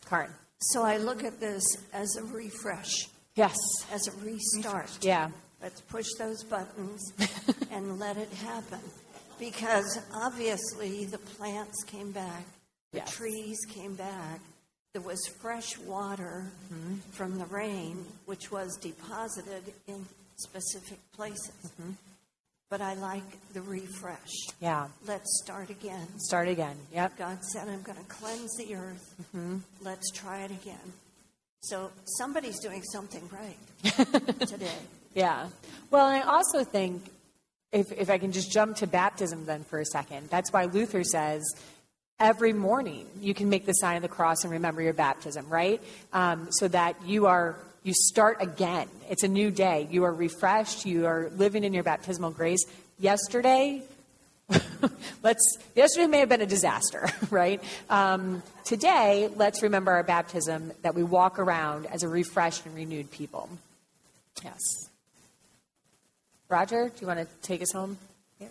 [0.09, 0.31] Karin.
[0.63, 3.57] So I look at this as a refresh, Yes.
[3.93, 4.99] as a restart.
[5.03, 5.31] Yeah.
[5.61, 7.13] Let's push those buttons
[7.71, 8.81] and let it happen.
[9.39, 12.45] Because obviously the plants came back,
[12.93, 13.11] the Yes.
[13.11, 14.41] trees came back,
[14.93, 16.97] there was fresh water mm-hmm.
[17.11, 20.07] from the rain, which was deposited in
[20.37, 21.73] specific places.
[21.81, 21.93] Mm-hmm.
[22.73, 24.33] But I like the refresh.
[24.59, 24.89] Yeah.
[25.07, 26.07] Let's start again.
[26.17, 26.75] Start again.
[26.95, 27.19] Yep.
[27.19, 29.15] God said, I'm going to cleanse the earth.
[29.33, 30.95] hmm Let's try it again.
[31.61, 34.73] So somebody's doing something right today.
[35.13, 35.49] Yeah.
[35.91, 37.03] Well, and I also think,
[37.73, 41.05] if, if I can just jump to baptism then for a second, that's why Luther
[41.05, 41.43] says
[42.19, 45.83] every morning you can make the sign of the cross and remember your baptism, right?
[46.15, 48.89] Um, so that you are, you start again.
[49.11, 49.89] It's a new day.
[49.91, 50.87] You are refreshed.
[50.87, 52.65] You are living in your baptismal grace.
[52.99, 53.83] Yesterday,
[55.23, 60.95] let's yesterday may have been a disaster right um, today let's remember our baptism that
[60.95, 63.49] we walk around as a refreshed and renewed people
[64.45, 64.61] yes
[66.49, 67.97] roger do you want to take us home
[68.41, 68.49] yeah.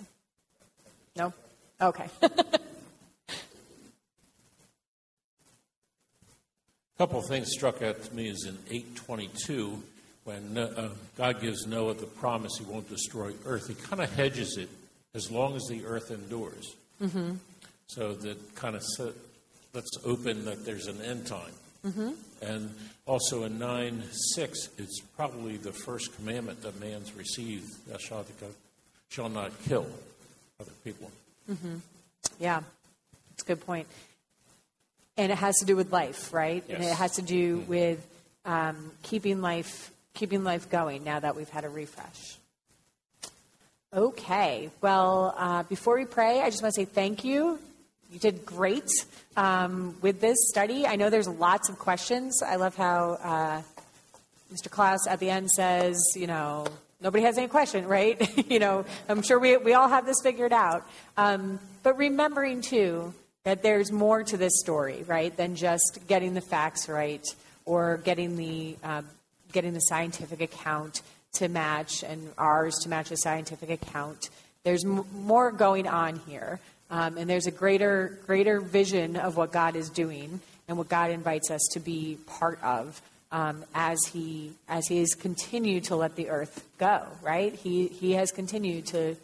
[1.18, 1.34] no
[1.82, 2.08] okay
[7.02, 9.82] couple of things struck out to me is in 822,
[10.24, 14.56] when uh, God gives Noah the promise he won't destroy earth, he kind of hedges
[14.56, 14.70] it
[15.16, 16.76] as long as the earth endures.
[17.02, 17.38] mm-hmm.
[17.88, 19.14] So that kind of set,
[19.74, 21.54] lets open that there's an end time.
[21.84, 22.12] Mm-hmm.
[22.44, 22.70] And
[23.08, 24.04] also in 9
[24.36, 28.28] 6, it's probably the first commandment that man's received thou shalt,
[29.10, 29.88] shall not kill
[30.60, 31.10] other people.
[31.50, 31.78] Mm-hmm.
[32.40, 32.62] yeah
[33.32, 33.88] that's a good point
[35.22, 38.06] and it has to do with life right and it has to do with
[38.46, 42.38] um, keeping life keeping life going now that we've had a refresh
[43.94, 44.70] Okay.
[44.80, 47.60] Well, uh, before we pray, I just want to say thank you.
[48.10, 48.90] You did great
[49.36, 50.88] um, with this study.
[50.88, 52.42] I know there's lots of questions.
[52.42, 53.62] I love how uh,
[54.54, 54.70] Mr.
[54.70, 56.68] Klaus at the end says, you know,
[57.02, 58.18] nobody has any question, right?
[58.50, 60.88] you know, I'm sure we, we all have this figured out.
[61.18, 63.14] Um, but remembering, too,
[63.44, 67.26] that there's more to this story, right, than just getting the facts right
[67.66, 69.02] or getting the, uh,
[69.52, 71.02] getting the scientific account
[71.34, 74.30] to match and ours to match a scientific account.
[74.64, 76.60] There's m- more going on here.
[76.90, 81.10] Um, and there's a greater, greater vision of what God is doing and what God
[81.10, 86.16] invites us to be part of um, as he as he has continued to let
[86.16, 87.08] the earth go.
[87.22, 87.54] Right?
[87.54, 89.16] He he has continued to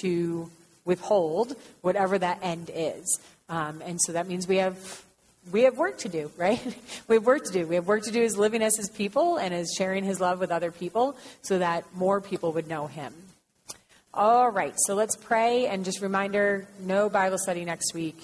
[0.00, 0.50] to
[0.84, 5.04] withhold whatever that end is, um, and so that means we have
[5.52, 6.60] we have work to do, right?
[7.08, 7.66] we have work to do.
[7.66, 10.40] We have work to do as living as his people and as sharing his love
[10.40, 13.12] with other people so that more people would know him.
[14.12, 18.16] All right, so let's pray and just reminder no Bible study next week.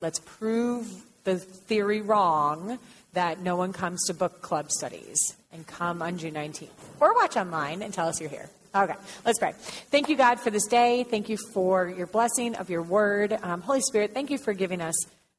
[0.00, 0.88] Let's prove
[1.24, 2.78] the theory wrong
[3.14, 6.68] that no one comes to book club studies and come on June 19th.
[7.00, 8.50] Or watch online and tell us you're here.
[8.76, 9.52] Okay, let's pray.
[9.90, 11.02] Thank you, God, for this day.
[11.02, 13.32] Thank you for your blessing of your word.
[13.42, 14.94] Um, Holy Spirit, thank you for giving us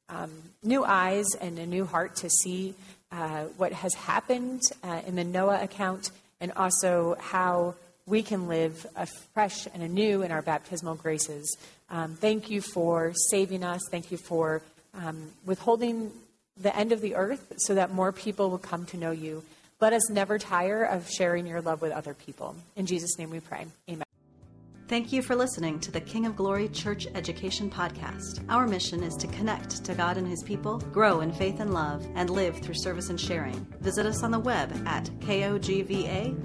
[0.08, 0.32] um,
[0.64, 2.74] new eyes and a new heart to see
[3.12, 6.10] uh, what has happened uh, in the Noah account
[6.40, 7.76] and also how
[8.06, 11.56] we can live afresh and anew in our baptismal graces.
[11.90, 13.82] Um, thank you for saving us.
[13.88, 14.62] Thank you for
[14.94, 16.10] um, withholding
[16.60, 19.44] the end of the earth so that more people will come to know you.
[19.80, 22.56] Let us never tire of sharing your love with other people.
[22.74, 23.66] In Jesus' name we pray.
[23.88, 24.04] Amen.
[24.88, 28.42] Thank you for listening to the King of Glory Church Education Podcast.
[28.48, 32.06] Our mission is to connect to God and His people, grow in faith and love,
[32.14, 33.66] and live through service and sharing.
[33.80, 36.38] Visit us on the web at kogva.org.